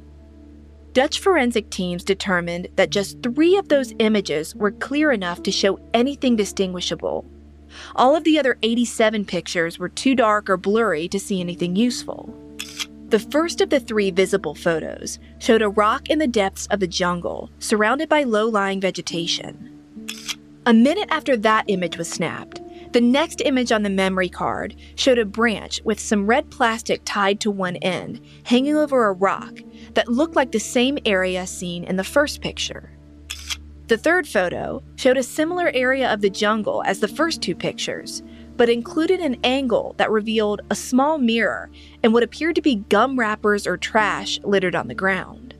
Dutch 0.92 1.18
forensic 1.20 1.70
teams 1.70 2.04
determined 2.04 2.68
that 2.76 2.90
just 2.90 3.22
three 3.22 3.56
of 3.56 3.68
those 3.68 3.94
images 3.98 4.54
were 4.54 4.70
clear 4.70 5.10
enough 5.10 5.42
to 5.42 5.50
show 5.50 5.80
anything 5.94 6.36
distinguishable. 6.36 7.24
All 7.96 8.14
of 8.14 8.24
the 8.24 8.38
other 8.38 8.58
87 8.62 9.24
pictures 9.24 9.78
were 9.78 9.88
too 9.88 10.14
dark 10.14 10.50
or 10.50 10.56
blurry 10.56 11.08
to 11.08 11.18
see 11.18 11.40
anything 11.40 11.76
useful. 11.76 12.32
The 13.08 13.18
first 13.18 13.60
of 13.60 13.70
the 13.70 13.80
three 13.80 14.10
visible 14.10 14.54
photos 14.54 15.18
showed 15.38 15.62
a 15.62 15.68
rock 15.68 16.10
in 16.10 16.18
the 16.18 16.26
depths 16.26 16.66
of 16.66 16.80
the 16.80 16.86
jungle, 16.86 17.50
surrounded 17.58 18.08
by 18.08 18.24
low 18.24 18.48
lying 18.48 18.80
vegetation. 18.80 19.70
A 20.66 20.74
minute 20.74 21.08
after 21.10 21.36
that 21.38 21.64
image 21.68 21.98
was 21.98 22.08
snapped, 22.08 22.60
the 22.94 23.00
next 23.00 23.42
image 23.44 23.72
on 23.72 23.82
the 23.82 23.90
memory 23.90 24.28
card 24.28 24.76
showed 24.94 25.18
a 25.18 25.24
branch 25.24 25.80
with 25.82 25.98
some 25.98 26.28
red 26.28 26.48
plastic 26.48 27.00
tied 27.04 27.40
to 27.40 27.50
one 27.50 27.74
end, 27.78 28.20
hanging 28.44 28.76
over 28.76 29.06
a 29.06 29.12
rock 29.12 29.58
that 29.94 30.06
looked 30.06 30.36
like 30.36 30.52
the 30.52 30.60
same 30.60 30.96
area 31.04 31.44
seen 31.44 31.82
in 31.82 31.96
the 31.96 32.04
first 32.04 32.40
picture. 32.40 32.92
The 33.88 33.98
third 33.98 34.28
photo 34.28 34.80
showed 34.94 35.16
a 35.16 35.24
similar 35.24 35.72
area 35.74 36.08
of 36.12 36.20
the 36.20 36.30
jungle 36.30 36.84
as 36.86 37.00
the 37.00 37.08
first 37.08 37.42
two 37.42 37.56
pictures, 37.56 38.22
but 38.56 38.70
included 38.70 39.18
an 39.18 39.38
angle 39.42 39.96
that 39.98 40.12
revealed 40.12 40.60
a 40.70 40.76
small 40.76 41.18
mirror 41.18 41.72
and 42.04 42.12
what 42.12 42.22
appeared 42.22 42.54
to 42.54 42.62
be 42.62 42.76
gum 42.76 43.18
wrappers 43.18 43.66
or 43.66 43.76
trash 43.76 44.38
littered 44.44 44.76
on 44.76 44.86
the 44.86 44.94
ground. 44.94 45.54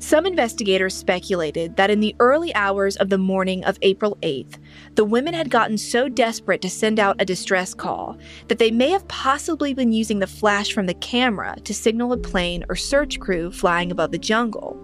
Some 0.00 0.24
investigators 0.24 0.94
speculated 0.94 1.76
that 1.76 1.90
in 1.90 2.00
the 2.00 2.16
early 2.20 2.54
hours 2.54 2.96
of 2.96 3.10
the 3.10 3.18
morning 3.18 3.62
of 3.66 3.78
April 3.82 4.16
8th, 4.22 4.56
the 5.00 5.04
women 5.06 5.32
had 5.32 5.48
gotten 5.48 5.78
so 5.78 6.10
desperate 6.10 6.60
to 6.60 6.68
send 6.68 7.00
out 7.00 7.16
a 7.18 7.24
distress 7.24 7.72
call 7.72 8.18
that 8.48 8.58
they 8.58 8.70
may 8.70 8.90
have 8.90 9.08
possibly 9.08 9.72
been 9.72 9.92
using 9.92 10.18
the 10.18 10.26
flash 10.26 10.74
from 10.74 10.84
the 10.84 10.92
camera 10.92 11.56
to 11.64 11.72
signal 11.72 12.12
a 12.12 12.18
plane 12.18 12.62
or 12.68 12.76
search 12.76 13.18
crew 13.18 13.50
flying 13.50 13.90
above 13.90 14.12
the 14.12 14.18
jungle, 14.18 14.78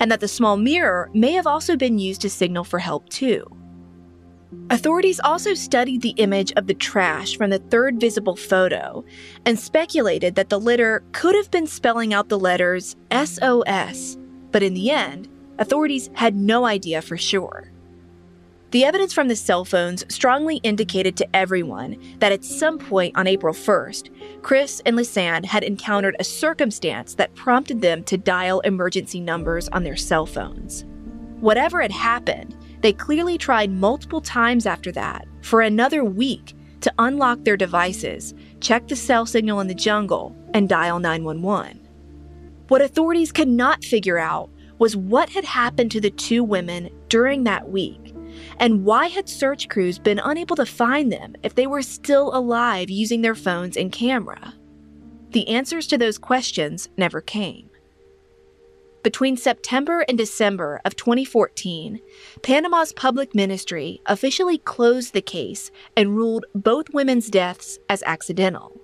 and 0.00 0.10
that 0.10 0.20
the 0.20 0.26
small 0.26 0.56
mirror 0.56 1.10
may 1.12 1.32
have 1.32 1.46
also 1.46 1.76
been 1.76 1.98
used 1.98 2.22
to 2.22 2.30
signal 2.30 2.64
for 2.64 2.78
help 2.78 3.06
too. 3.10 3.44
Authorities 4.70 5.20
also 5.22 5.52
studied 5.52 6.00
the 6.00 6.14
image 6.16 6.50
of 6.56 6.66
the 6.66 6.72
trash 6.72 7.36
from 7.36 7.50
the 7.50 7.58
third 7.58 8.00
visible 8.00 8.36
photo 8.36 9.04
and 9.44 9.60
speculated 9.60 10.34
that 10.36 10.48
the 10.48 10.58
litter 10.58 11.04
could 11.12 11.34
have 11.34 11.50
been 11.50 11.66
spelling 11.66 12.14
out 12.14 12.30
the 12.30 12.38
letters 12.38 12.96
SOS 13.12 14.16
but 14.50 14.62
in 14.62 14.72
the 14.72 14.90
end, 14.90 15.28
authorities 15.58 16.08
had 16.14 16.34
no 16.34 16.64
idea 16.64 17.02
for 17.02 17.18
sure. 17.18 17.70
The 18.70 18.84
evidence 18.84 19.14
from 19.14 19.28
the 19.28 19.36
cell 19.36 19.64
phones 19.64 20.04
strongly 20.14 20.56
indicated 20.56 21.16
to 21.16 21.36
everyone 21.36 21.96
that 22.18 22.32
at 22.32 22.44
some 22.44 22.78
point 22.78 23.16
on 23.16 23.26
April 23.26 23.54
1st, 23.54 24.42
Kris 24.42 24.82
and 24.84 24.94
Lisanne 24.94 25.46
had 25.46 25.62
encountered 25.64 26.16
a 26.18 26.24
circumstance 26.24 27.14
that 27.14 27.34
prompted 27.34 27.80
them 27.80 28.04
to 28.04 28.18
dial 28.18 28.60
emergency 28.60 29.20
numbers 29.20 29.70
on 29.70 29.84
their 29.84 29.96
cell 29.96 30.26
phones. 30.26 30.84
Whatever 31.40 31.80
had 31.80 31.92
happened, 31.92 32.54
they 32.82 32.92
clearly 32.92 33.38
tried 33.38 33.70
multiple 33.70 34.20
times 34.20 34.66
after 34.66 34.92
that 34.92 35.26
for 35.40 35.62
another 35.62 36.04
week 36.04 36.54
to 36.82 36.92
unlock 36.98 37.42
their 37.44 37.56
devices, 37.56 38.34
check 38.60 38.86
the 38.86 38.96
cell 38.96 39.24
signal 39.24 39.60
in 39.60 39.68
the 39.68 39.74
jungle, 39.74 40.36
and 40.52 40.68
dial 40.68 40.98
911. 40.98 41.80
What 42.68 42.82
authorities 42.82 43.32
could 43.32 43.48
not 43.48 43.82
figure 43.82 44.18
out 44.18 44.50
was 44.78 44.94
what 44.94 45.30
had 45.30 45.44
happened 45.44 45.90
to 45.92 46.00
the 46.00 46.10
two 46.10 46.44
women 46.44 46.90
during 47.08 47.44
that 47.44 47.70
week, 47.70 48.07
and 48.60 48.84
why 48.84 49.06
had 49.06 49.28
search 49.28 49.68
crews 49.68 49.98
been 49.98 50.18
unable 50.18 50.56
to 50.56 50.66
find 50.66 51.12
them 51.12 51.34
if 51.42 51.54
they 51.54 51.66
were 51.66 51.82
still 51.82 52.34
alive 52.36 52.90
using 52.90 53.22
their 53.22 53.34
phones 53.34 53.76
and 53.76 53.92
camera? 53.92 54.54
The 55.30 55.48
answers 55.48 55.86
to 55.88 55.98
those 55.98 56.18
questions 56.18 56.88
never 56.96 57.20
came. 57.20 57.70
Between 59.04 59.36
September 59.36 60.04
and 60.08 60.18
December 60.18 60.80
of 60.84 60.96
2014, 60.96 62.00
Panama's 62.42 62.92
public 62.92 63.34
ministry 63.34 64.00
officially 64.06 64.58
closed 64.58 65.12
the 65.12 65.22
case 65.22 65.70
and 65.96 66.16
ruled 66.16 66.44
both 66.54 66.92
women's 66.92 67.30
deaths 67.30 67.78
as 67.88 68.02
accidental. 68.04 68.77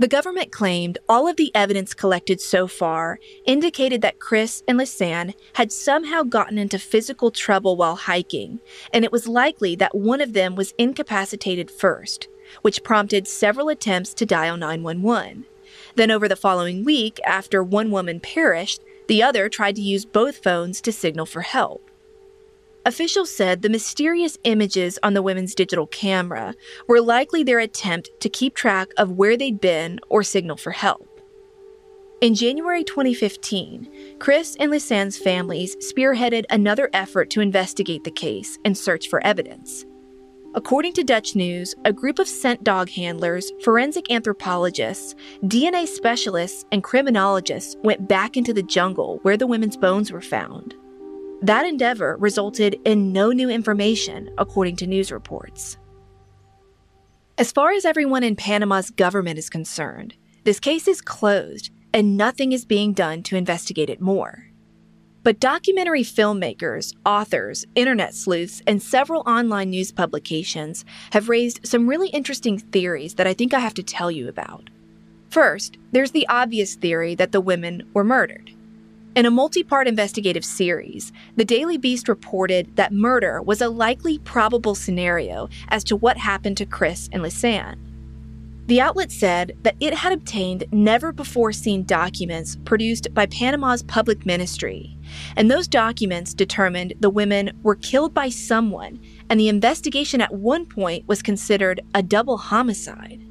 The 0.00 0.06
government 0.06 0.52
claimed 0.52 0.98
all 1.08 1.26
of 1.26 1.34
the 1.34 1.50
evidence 1.56 1.92
collected 1.92 2.40
so 2.40 2.68
far 2.68 3.18
indicated 3.44 4.00
that 4.02 4.20
Kris 4.20 4.62
and 4.68 4.78
Lisanne 4.78 5.34
had 5.54 5.72
somehow 5.72 6.22
gotten 6.22 6.56
into 6.56 6.78
physical 6.78 7.32
trouble 7.32 7.74
while 7.74 7.96
hiking, 7.96 8.60
and 8.92 9.04
it 9.04 9.10
was 9.10 9.26
likely 9.26 9.74
that 9.74 9.96
one 9.96 10.20
of 10.20 10.34
them 10.34 10.54
was 10.54 10.72
incapacitated 10.78 11.68
first, 11.68 12.28
which 12.62 12.84
prompted 12.84 13.26
several 13.26 13.68
attempts 13.68 14.14
to 14.14 14.24
dial 14.24 14.56
911. 14.56 15.46
Then, 15.96 16.12
over 16.12 16.28
the 16.28 16.36
following 16.36 16.84
week, 16.84 17.18
after 17.26 17.60
one 17.60 17.90
woman 17.90 18.20
perished, 18.20 18.80
the 19.08 19.24
other 19.24 19.48
tried 19.48 19.74
to 19.74 19.82
use 19.82 20.04
both 20.04 20.44
phones 20.44 20.80
to 20.82 20.92
signal 20.92 21.26
for 21.26 21.40
help. 21.40 21.87
Officials 22.88 23.28
said 23.28 23.60
the 23.60 23.68
mysterious 23.68 24.38
images 24.44 24.98
on 25.02 25.12
the 25.12 25.20
women's 25.20 25.54
digital 25.54 25.86
camera 25.88 26.54
were 26.86 27.02
likely 27.02 27.42
their 27.42 27.58
attempt 27.58 28.08
to 28.20 28.30
keep 28.30 28.54
track 28.54 28.88
of 28.96 29.10
where 29.10 29.36
they'd 29.36 29.60
been 29.60 30.00
or 30.08 30.22
signal 30.22 30.56
for 30.56 30.70
help. 30.70 31.20
In 32.22 32.34
January 32.34 32.82
2015, 32.82 34.16
Kris 34.18 34.56
and 34.58 34.72
Lisanne's 34.72 35.18
families 35.18 35.76
spearheaded 35.92 36.46
another 36.48 36.88
effort 36.94 37.28
to 37.28 37.42
investigate 37.42 38.04
the 38.04 38.10
case 38.10 38.58
and 38.64 38.76
search 38.76 39.08
for 39.08 39.22
evidence. 39.22 39.84
According 40.54 40.94
to 40.94 41.04
Dutch 41.04 41.36
News, 41.36 41.74
a 41.84 41.92
group 41.92 42.18
of 42.18 42.26
scent 42.26 42.64
dog 42.64 42.88
handlers, 42.88 43.52
forensic 43.62 44.10
anthropologists, 44.10 45.14
DNA 45.42 45.86
specialists, 45.86 46.64
and 46.72 46.82
criminologists 46.82 47.76
went 47.84 48.08
back 48.08 48.38
into 48.38 48.54
the 48.54 48.62
jungle 48.62 49.18
where 49.24 49.36
the 49.36 49.46
women's 49.46 49.76
bones 49.76 50.10
were 50.10 50.22
found. 50.22 50.74
That 51.42 51.66
endeavor 51.66 52.16
resulted 52.18 52.80
in 52.84 53.12
no 53.12 53.30
new 53.30 53.48
information, 53.48 54.30
according 54.38 54.76
to 54.76 54.86
news 54.86 55.12
reports. 55.12 55.78
As 57.38 57.52
far 57.52 57.70
as 57.70 57.84
everyone 57.84 58.24
in 58.24 58.34
Panama's 58.34 58.90
government 58.90 59.38
is 59.38 59.48
concerned, 59.48 60.14
this 60.42 60.58
case 60.58 60.88
is 60.88 61.00
closed 61.00 61.70
and 61.94 62.16
nothing 62.16 62.50
is 62.50 62.64
being 62.64 62.92
done 62.92 63.22
to 63.22 63.36
investigate 63.36 63.88
it 63.88 64.00
more. 64.00 64.46
But 65.22 65.38
documentary 65.38 66.02
filmmakers, 66.02 66.94
authors, 67.06 67.64
internet 67.76 68.14
sleuths, 68.14 68.62
and 68.66 68.82
several 68.82 69.22
online 69.26 69.70
news 69.70 69.92
publications 69.92 70.84
have 71.12 71.28
raised 71.28 71.66
some 71.66 71.88
really 71.88 72.08
interesting 72.08 72.58
theories 72.58 73.14
that 73.14 73.26
I 73.26 73.34
think 73.34 73.54
I 73.54 73.60
have 73.60 73.74
to 73.74 73.82
tell 73.82 74.10
you 74.10 74.28
about. 74.28 74.70
First, 75.30 75.78
there's 75.92 76.12
the 76.12 76.26
obvious 76.28 76.74
theory 76.74 77.14
that 77.14 77.32
the 77.32 77.40
women 77.40 77.88
were 77.94 78.04
murdered. 78.04 78.50
In 79.18 79.26
a 79.26 79.32
multi 79.32 79.64
part 79.64 79.88
investigative 79.88 80.44
series, 80.44 81.12
the 81.34 81.44
Daily 81.44 81.76
Beast 81.76 82.08
reported 82.08 82.76
that 82.76 82.92
murder 82.92 83.42
was 83.42 83.60
a 83.60 83.68
likely 83.68 84.18
probable 84.18 84.76
scenario 84.76 85.48
as 85.70 85.82
to 85.82 85.96
what 85.96 86.16
happened 86.16 86.56
to 86.58 86.64
Kris 86.64 87.10
and 87.10 87.20
Lisanne. 87.20 87.80
The 88.68 88.80
outlet 88.80 89.10
said 89.10 89.56
that 89.64 89.74
it 89.80 89.92
had 89.92 90.12
obtained 90.12 90.66
never 90.70 91.10
before 91.10 91.50
seen 91.50 91.82
documents 91.82 92.58
produced 92.64 93.12
by 93.12 93.26
Panama's 93.26 93.82
public 93.82 94.24
ministry, 94.24 94.96
and 95.34 95.50
those 95.50 95.66
documents 95.66 96.32
determined 96.32 96.94
the 97.00 97.10
women 97.10 97.58
were 97.64 97.74
killed 97.74 98.14
by 98.14 98.28
someone, 98.28 99.00
and 99.28 99.40
the 99.40 99.48
investigation 99.48 100.20
at 100.20 100.32
one 100.32 100.64
point 100.64 101.08
was 101.08 101.22
considered 101.22 101.80
a 101.92 102.04
double 102.04 102.38
homicide. 102.38 103.27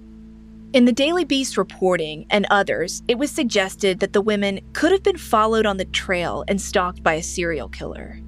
In 0.73 0.83
the 0.83 0.91
Daily 0.91 1.23
Beast 1.23 1.57
reporting 1.57 2.25
and 2.29 2.45
others, 2.49 3.01
it 3.07 3.17
was 3.17 3.31
suggested 3.31 4.01
that 4.01 4.11
the 4.11 4.21
women 4.21 4.59
could 4.73 4.91
have 4.91 5.01
been 5.01 5.17
followed 5.17 5.65
on 5.65 5.77
the 5.77 5.85
trail 5.85 6.43
and 6.49 6.61
stalked 6.61 7.01
by 7.01 7.13
a 7.13 7.23
serial 7.23 7.69
killer. 7.69 8.19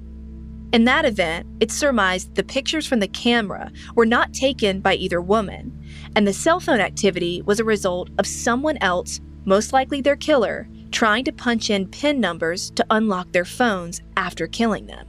In 0.72 0.84
that 0.84 1.04
event, 1.04 1.46
it's 1.60 1.74
surmised 1.74 2.34
the 2.34 2.42
pictures 2.42 2.86
from 2.86 3.00
the 3.00 3.08
camera 3.08 3.70
were 3.94 4.06
not 4.06 4.32
taken 4.32 4.80
by 4.80 4.94
either 4.94 5.20
woman, 5.20 5.84
and 6.16 6.26
the 6.26 6.32
cell 6.32 6.60
phone 6.60 6.80
activity 6.80 7.42
was 7.42 7.60
a 7.60 7.64
result 7.64 8.08
of 8.18 8.26
someone 8.26 8.78
else, 8.78 9.20
most 9.44 9.74
likely 9.74 10.00
their 10.00 10.16
killer, 10.16 10.66
trying 10.92 11.24
to 11.24 11.32
punch 11.32 11.68
in 11.68 11.88
PIN 11.88 12.20
numbers 12.20 12.70
to 12.70 12.86
unlock 12.88 13.30
their 13.32 13.44
phones 13.44 14.00
after 14.16 14.46
killing 14.46 14.86
them. 14.86 15.06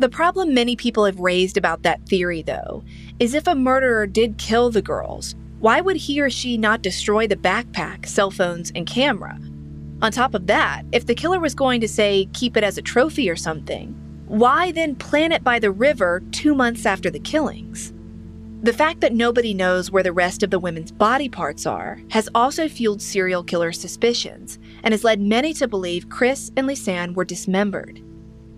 The 0.00 0.08
problem 0.08 0.52
many 0.54 0.74
people 0.74 1.04
have 1.04 1.20
raised 1.20 1.56
about 1.56 1.84
that 1.84 2.04
theory, 2.08 2.42
though, 2.42 2.82
is 3.20 3.32
if 3.32 3.46
a 3.46 3.54
murderer 3.54 4.08
did 4.08 4.38
kill 4.38 4.70
the 4.70 4.82
girls, 4.82 5.36
why 5.60 5.80
would 5.80 5.96
he 5.96 6.20
or 6.20 6.28
she 6.28 6.56
not 6.58 6.82
destroy 6.82 7.26
the 7.26 7.36
backpack, 7.36 8.06
cell 8.06 8.30
phones, 8.30 8.70
and 8.74 8.86
camera? 8.86 9.38
On 10.02 10.12
top 10.12 10.34
of 10.34 10.46
that, 10.48 10.82
if 10.92 11.06
the 11.06 11.14
killer 11.14 11.40
was 11.40 11.54
going 11.54 11.80
to 11.80 11.88
say 11.88 12.28
keep 12.34 12.56
it 12.56 12.64
as 12.64 12.76
a 12.76 12.82
trophy 12.82 13.30
or 13.30 13.36
something, 13.36 13.94
why 14.26 14.72
then 14.72 14.94
plant 14.94 15.32
it 15.32 15.42
by 15.42 15.58
the 15.58 15.70
river 15.70 16.22
two 16.32 16.54
months 16.54 16.84
after 16.84 17.10
the 17.10 17.18
killings? 17.18 17.94
The 18.62 18.72
fact 18.72 19.00
that 19.00 19.14
nobody 19.14 19.54
knows 19.54 19.90
where 19.90 20.02
the 20.02 20.12
rest 20.12 20.42
of 20.42 20.50
the 20.50 20.58
women's 20.58 20.90
body 20.90 21.28
parts 21.28 21.66
are 21.66 22.00
has 22.10 22.28
also 22.34 22.68
fueled 22.68 23.00
serial 23.00 23.42
killer 23.44 23.72
suspicions 23.72 24.58
and 24.82 24.92
has 24.92 25.04
led 25.04 25.20
many 25.20 25.54
to 25.54 25.68
believe 25.68 26.08
Kris 26.08 26.50
and 26.56 26.66
Lisanne 26.66 27.14
were 27.14 27.24
dismembered. 27.24 28.02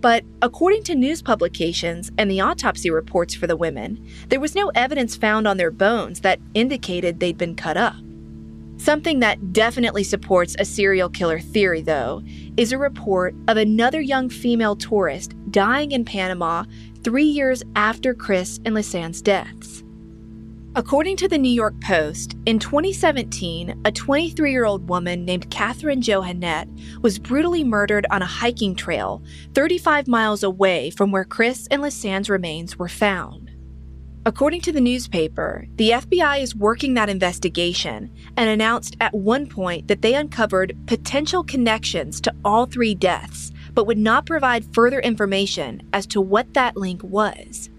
But 0.01 0.23
according 0.41 0.83
to 0.83 0.95
news 0.95 1.21
publications 1.21 2.11
and 2.17 2.31
the 2.31 2.41
autopsy 2.41 2.89
reports 2.89 3.33
for 3.33 3.47
the 3.47 3.57
women, 3.57 4.05
there 4.29 4.39
was 4.39 4.55
no 4.55 4.71
evidence 4.75 5.15
found 5.15 5.47
on 5.47 5.57
their 5.57 5.71
bones 5.71 6.21
that 6.21 6.39
indicated 6.53 7.19
they'd 7.19 7.37
been 7.37 7.55
cut 7.55 7.75
up. 7.75 7.95
Something 8.77 9.19
that 9.19 9.51
definitely 9.51 10.05
supports 10.05 10.55
a 10.57 10.63
serial 10.63 11.09
killer 11.09 11.39
theory, 11.39 11.81
though, 11.81 12.23
is 12.55 12.71
a 12.71 12.77
report 12.77 13.35
of 13.49 13.57
another 13.57 13.99
young 13.99 14.29
female 14.29 14.77
tourist 14.77 15.35
dying 15.51 15.91
in 15.91 16.05
Panama 16.05 16.63
three 17.03 17.25
years 17.25 17.61
after 17.75 18.13
Kris 18.13 18.59
and 18.63 18.73
Lisanne's 18.73 19.21
deaths. 19.21 19.83
According 20.75 21.17
to 21.17 21.27
the 21.27 21.37
New 21.37 21.51
York 21.51 21.73
Post, 21.81 22.37
in 22.45 22.59
2017, 22.59 23.81
a 23.85 23.91
23 23.91 24.51
year 24.51 24.65
old 24.65 24.87
woman 24.87 25.25
named 25.25 25.49
Catherine 25.49 25.99
Johannet 25.99 26.69
was 27.01 27.17
brutally 27.17 27.63
murdered 27.63 28.05
on 28.11 28.21
a 28.21 28.27
hiking 28.27 28.75
trail 28.75 29.23
35 29.55 30.07
miles 30.07 30.43
away 30.43 30.91
from 30.91 31.11
where 31.11 31.25
Kris 31.25 31.67
and 31.71 31.81
Lisanne's 31.81 32.29
remains 32.29 32.77
were 32.77 32.87
found. 32.87 33.49
According 34.27 34.61
to 34.61 34.71
the 34.71 34.79
newspaper, 34.79 35.65
the 35.77 35.89
FBI 35.89 36.43
is 36.43 36.55
working 36.55 36.93
that 36.93 37.09
investigation 37.09 38.11
and 38.37 38.47
announced 38.47 38.95
at 39.01 39.15
one 39.15 39.47
point 39.47 39.87
that 39.87 40.03
they 40.03 40.13
uncovered 40.13 40.77
potential 40.85 41.43
connections 41.43 42.21
to 42.21 42.35
all 42.45 42.67
three 42.67 42.93
deaths, 42.93 43.51
but 43.73 43.87
would 43.87 43.97
not 43.97 44.27
provide 44.27 44.71
further 44.75 44.99
information 44.99 45.81
as 45.93 46.05
to 46.05 46.21
what 46.21 46.53
that 46.53 46.77
link 46.77 47.01
was. 47.03 47.71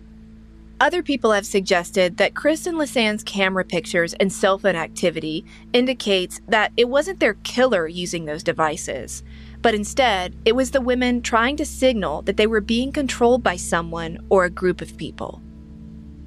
Other 0.81 1.03
people 1.03 1.33
have 1.33 1.45
suggested 1.45 2.17
that 2.17 2.35
Kris 2.35 2.67
and 2.67 2.79
Lisanne's 2.79 3.23
camera 3.23 3.67
pictures 3.67 4.15
and 4.15 4.33
cell 4.33 4.57
phone 4.57 4.77
activity 4.77 5.45
indicates 5.75 6.41
that 6.49 6.73
it 6.75 6.89
wasn't 6.89 7.21
their 7.21 7.35
killer 7.35 7.87
using 7.87 8.25
those 8.25 8.43
devices, 8.43 9.23
but 9.61 9.75
instead, 9.75 10.35
it 10.47 10.57
was 10.57 10.71
the 10.71 10.81
women 10.81 11.21
trying 11.21 11.59
to 11.59 11.67
signal 11.67 12.23
that 12.23 12.39
they 12.39 12.47
were 12.47 12.63
being 12.63 12.93
controlled 12.93 13.43
by 13.43 13.57
someone 13.57 14.25
or 14.31 14.47
a 14.47 14.51
group 14.51 14.81
of 14.81 14.97
people. 14.97 15.43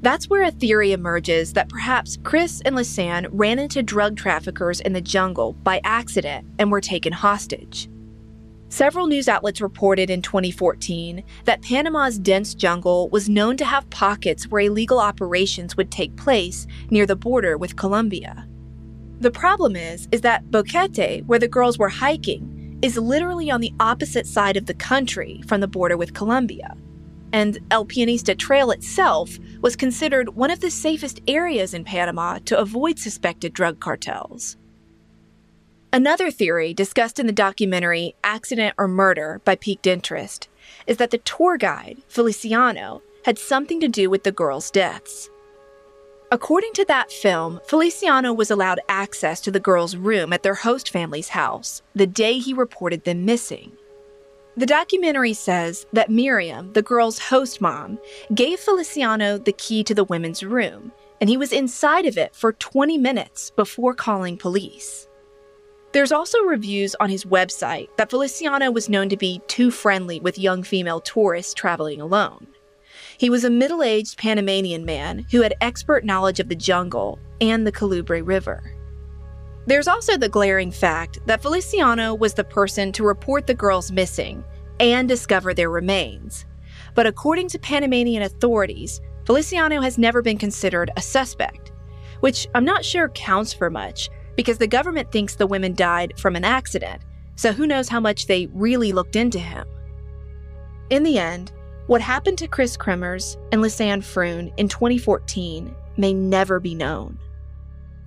That's 0.04 0.30
where 0.30 0.44
a 0.44 0.52
theory 0.52 0.92
emerges 0.92 1.54
that 1.54 1.70
perhaps 1.70 2.20
Kris 2.24 2.62
and 2.64 2.76
Lisanne 2.76 3.30
ran 3.32 3.58
into 3.58 3.82
drug 3.82 4.18
traffickers 4.18 4.82
in 4.82 4.94
the 4.94 5.02
jungle 5.02 5.54
by 5.54 5.82
accident 5.84 6.46
and 6.60 6.70
were 6.70 6.82
taken 6.82 7.12
hostage. 7.12 7.90
Several 8.74 9.06
news 9.06 9.30
outlets 9.30 9.62
reported 9.62 10.10
in 10.10 10.24
2014 10.24 11.24
that 11.46 11.62
Panama's 11.62 12.18
dense 12.18 12.56
jungle 12.56 13.08
was 13.10 13.30
known 13.30 13.56
to 13.58 13.66
have 13.66 13.88
pockets 13.92 14.48
where 14.48 14.64
illegal 14.64 14.98
operations 14.98 15.78
would 15.78 15.92
take 15.92 16.16
place 16.16 16.66
near 16.90 17.06
the 17.06 17.16
border 17.16 17.56
with 17.56 17.76
Colombia. 17.76 18.48
The 19.20 19.30
problem 19.30 19.76
is 19.76 20.08
is 20.12 20.22
that 20.22 20.50
Boquete, 20.50 21.24
where 21.28 21.38
the 21.38 21.48
girls 21.48 21.78
were 21.78 21.88
hiking, 21.88 22.80
is 22.82 22.98
literally 22.98 23.52
on 23.52 23.62
the 23.62 23.76
opposite 23.80 24.26
side 24.26 24.58
of 24.58 24.66
the 24.66 24.74
country 24.74 25.44
from 25.46 25.62
the 25.62 25.68
border 25.68 25.96
with 25.96 26.16
Colombia. 26.16 26.76
And 27.32 27.60
El 27.70 27.86
Pianista 27.86 28.36
Trail 28.36 28.72
itself 28.72 29.38
was 29.62 29.76
considered 29.76 30.30
one 30.30 30.50
of 30.50 30.62
the 30.62 30.72
safest 30.72 31.22
areas 31.28 31.76
in 31.76 31.84
Panama 31.84 32.40
to 32.46 32.58
avoid 32.58 32.98
suspected 32.98 33.54
drug 33.54 33.80
cartels. 33.80 34.58
Another 35.94 36.32
theory 36.32 36.74
discussed 36.74 37.20
in 37.20 37.28
the 37.28 37.32
documentary 37.32 38.16
Accident 38.24 38.74
or 38.80 38.88
Murder 38.88 39.42
by 39.46 39.56
Piqued 39.56 39.86
Interest 39.86 40.50
is 40.88 40.98
that 40.98 41.12
the 41.12 41.20
tour 41.20 41.56
guide, 41.56 42.02
Feliciano, 42.08 43.04
had 43.26 43.38
something 43.38 43.80
to 43.80 43.88
do 43.88 44.10
with 44.10 44.24
the 44.24 44.32
girls' 44.32 44.72
deaths. 44.72 45.30
According 46.32 46.74
to 46.74 46.86
that 46.86 47.12
film, 47.12 47.60
Feliciano 47.68 48.34
was 48.34 48.50
allowed 48.50 48.80
access 48.90 49.40
to 49.42 49.52
the 49.52 49.60
girls' 49.60 49.96
room 49.96 50.34
at 50.34 50.42
their 50.42 50.56
host 50.56 50.90
family's 50.90 51.30
house 51.30 51.84
the 51.94 52.08
day 52.08 52.40
he 52.40 52.56
reported 52.56 53.04
them 53.04 53.24
missing. 53.24 53.74
The 54.58 54.66
documentary 54.66 55.34
says 55.34 55.86
that 55.94 56.10
Miriam, 56.10 56.74
the 56.74 56.82
girls' 56.82 57.20
host 57.20 57.62
mom, 57.62 58.00
gave 58.34 58.60
Feliciano 58.60 59.38
the 59.38 59.54
key 59.54 59.84
to 59.84 59.94
the 59.94 60.06
women's 60.06 60.42
room, 60.42 60.92
and 61.22 61.30
he 61.30 61.38
was 61.38 61.54
inside 61.54 62.08
of 62.08 62.18
it 62.18 62.36
for 62.36 62.52
20 62.52 62.98
minutes 62.98 63.52
before 63.52 63.94
calling 63.94 64.38
police. 64.38 65.08
There's 65.94 66.12
also 66.12 66.40
reviews 66.40 66.96
on 67.00 67.10
his 67.10 67.24
website 67.24 67.88
that 67.98 68.10
Feliciano 68.10 68.72
was 68.72 68.90
known 68.90 69.10
to 69.10 69.18
be 69.18 69.42
too 69.48 69.70
friendly 69.70 70.20
with 70.20 70.40
young 70.40 70.64
female 70.64 71.00
tourists 71.00 71.54
traveling 71.54 72.02
alone. 72.02 72.48
He 73.20 73.30
was 73.30 73.44
a 73.44 73.50
middle 73.52 73.84
aged 73.84 74.18
Panamanian 74.18 74.86
man 74.86 75.28
who 75.30 75.44
had 75.44 75.54
expert 75.62 76.04
knowledge 76.04 76.40
of 76.40 76.50
the 76.50 76.56
jungle 76.56 77.20
and 77.40 77.66
the 77.66 77.72
Culebra 77.72 78.24
River. 78.24 78.76
There's 79.68 79.88
also 79.88 80.18
the 80.18 80.30
glaring 80.30 80.72
fact 80.72 81.20
that 81.28 81.44
Feliciano 81.44 82.16
was 82.16 82.34
the 82.34 82.44
person 82.44 82.92
to 82.94 83.04
report 83.04 83.46
the 83.46 83.54
girls 83.54 83.92
missing 83.92 84.44
and 84.80 85.08
discover 85.08 85.54
their 85.54 85.70
remains. 85.70 86.48
But 86.96 87.06
according 87.06 87.50
to 87.50 87.60
Panamanian 87.60 88.24
authorities, 88.24 89.00
Feliciano 89.26 89.80
has 89.80 90.00
never 90.00 90.24
been 90.24 90.40
considered 90.40 90.90
a 90.98 91.02
suspect, 91.02 91.72
which 92.22 92.48
I'm 92.56 92.66
not 92.66 92.84
sure 92.84 93.10
counts 93.10 93.54
for 93.54 93.70
much 93.70 94.10
because 94.36 94.58
the 94.58 94.68
government 94.68 95.12
thinks 95.12 95.36
the 95.36 95.48
women 95.48 95.74
died 95.74 96.14
from 96.20 96.36
an 96.36 96.46
accident, 96.46 97.02
so 97.36 97.52
who 97.52 97.68
knows 97.68 97.90
how 97.90 98.00
much 98.00 98.28
they 98.28 98.48
really 98.48 98.92
looked 98.92 99.16
into 99.16 99.40
him. 99.40 99.68
In 100.90 101.04
the 101.04 101.18
end, 101.18 101.52
what 101.88 102.02
happened 102.02 102.38
to 102.38 102.48
Kris 102.48 102.78
Kremers 102.78 103.38
and 103.52 103.62
Lisanne 103.62 104.04
Froon 104.04 104.54
in 104.58 104.68
2014 104.68 105.76
may 105.98 106.14
never 106.14 106.60
be 106.60 106.76
known. 106.76 107.20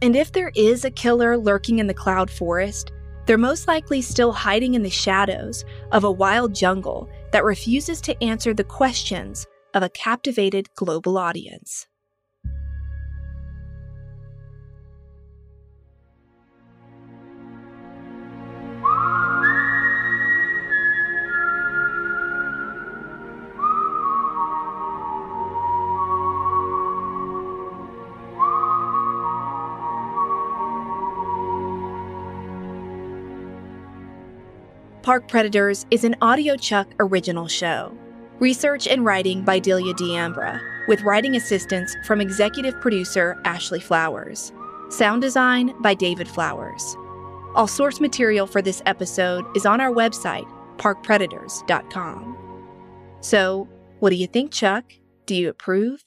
And 0.02 0.14
if 0.14 0.32
there 0.32 0.52
is 0.54 0.84
a 0.84 0.90
killer 0.90 1.36
lurking 1.36 1.78
in 1.78 1.86
the 1.86 1.94
cloud 1.94 2.30
forest, 2.30 2.92
they're 3.26 3.38
most 3.38 3.66
likely 3.66 4.02
still 4.02 4.32
hiding 4.32 4.74
in 4.74 4.82
the 4.82 4.90
shadows 4.90 5.64
of 5.92 6.04
a 6.04 6.10
wild 6.10 6.54
jungle 6.54 7.08
that 7.32 7.44
refuses 7.44 8.00
to 8.02 8.22
answer 8.22 8.54
the 8.54 8.64
questions 8.64 9.46
of 9.74 9.82
a 9.82 9.88
captivated 9.90 10.68
global 10.74 11.18
audience. 11.18 11.86
Park 35.06 35.28
Predators 35.28 35.86
is 35.92 36.02
an 36.02 36.16
audiochuck 36.20 36.86
original 36.98 37.46
show. 37.46 37.96
Research 38.40 38.88
and 38.88 39.04
writing 39.04 39.44
by 39.44 39.60
Delia 39.60 39.94
D'Ambra, 39.94 40.60
with 40.88 41.00
writing 41.02 41.36
assistance 41.36 41.94
from 42.04 42.20
executive 42.20 42.80
producer 42.80 43.40
Ashley 43.44 43.78
Flowers. 43.78 44.52
Sound 44.88 45.22
design 45.22 45.80
by 45.80 45.94
David 45.94 46.26
Flowers. 46.26 46.96
All 47.54 47.68
source 47.68 48.00
material 48.00 48.48
for 48.48 48.60
this 48.60 48.82
episode 48.84 49.44
is 49.56 49.64
on 49.64 49.80
our 49.80 49.92
website, 49.92 50.50
parkpredators.com. 50.76 52.36
So, 53.20 53.68
what 54.00 54.10
do 54.10 54.16
you 54.16 54.26
think, 54.26 54.50
Chuck? 54.50 54.92
Do 55.26 55.36
you 55.36 55.50
approve? 55.50 56.04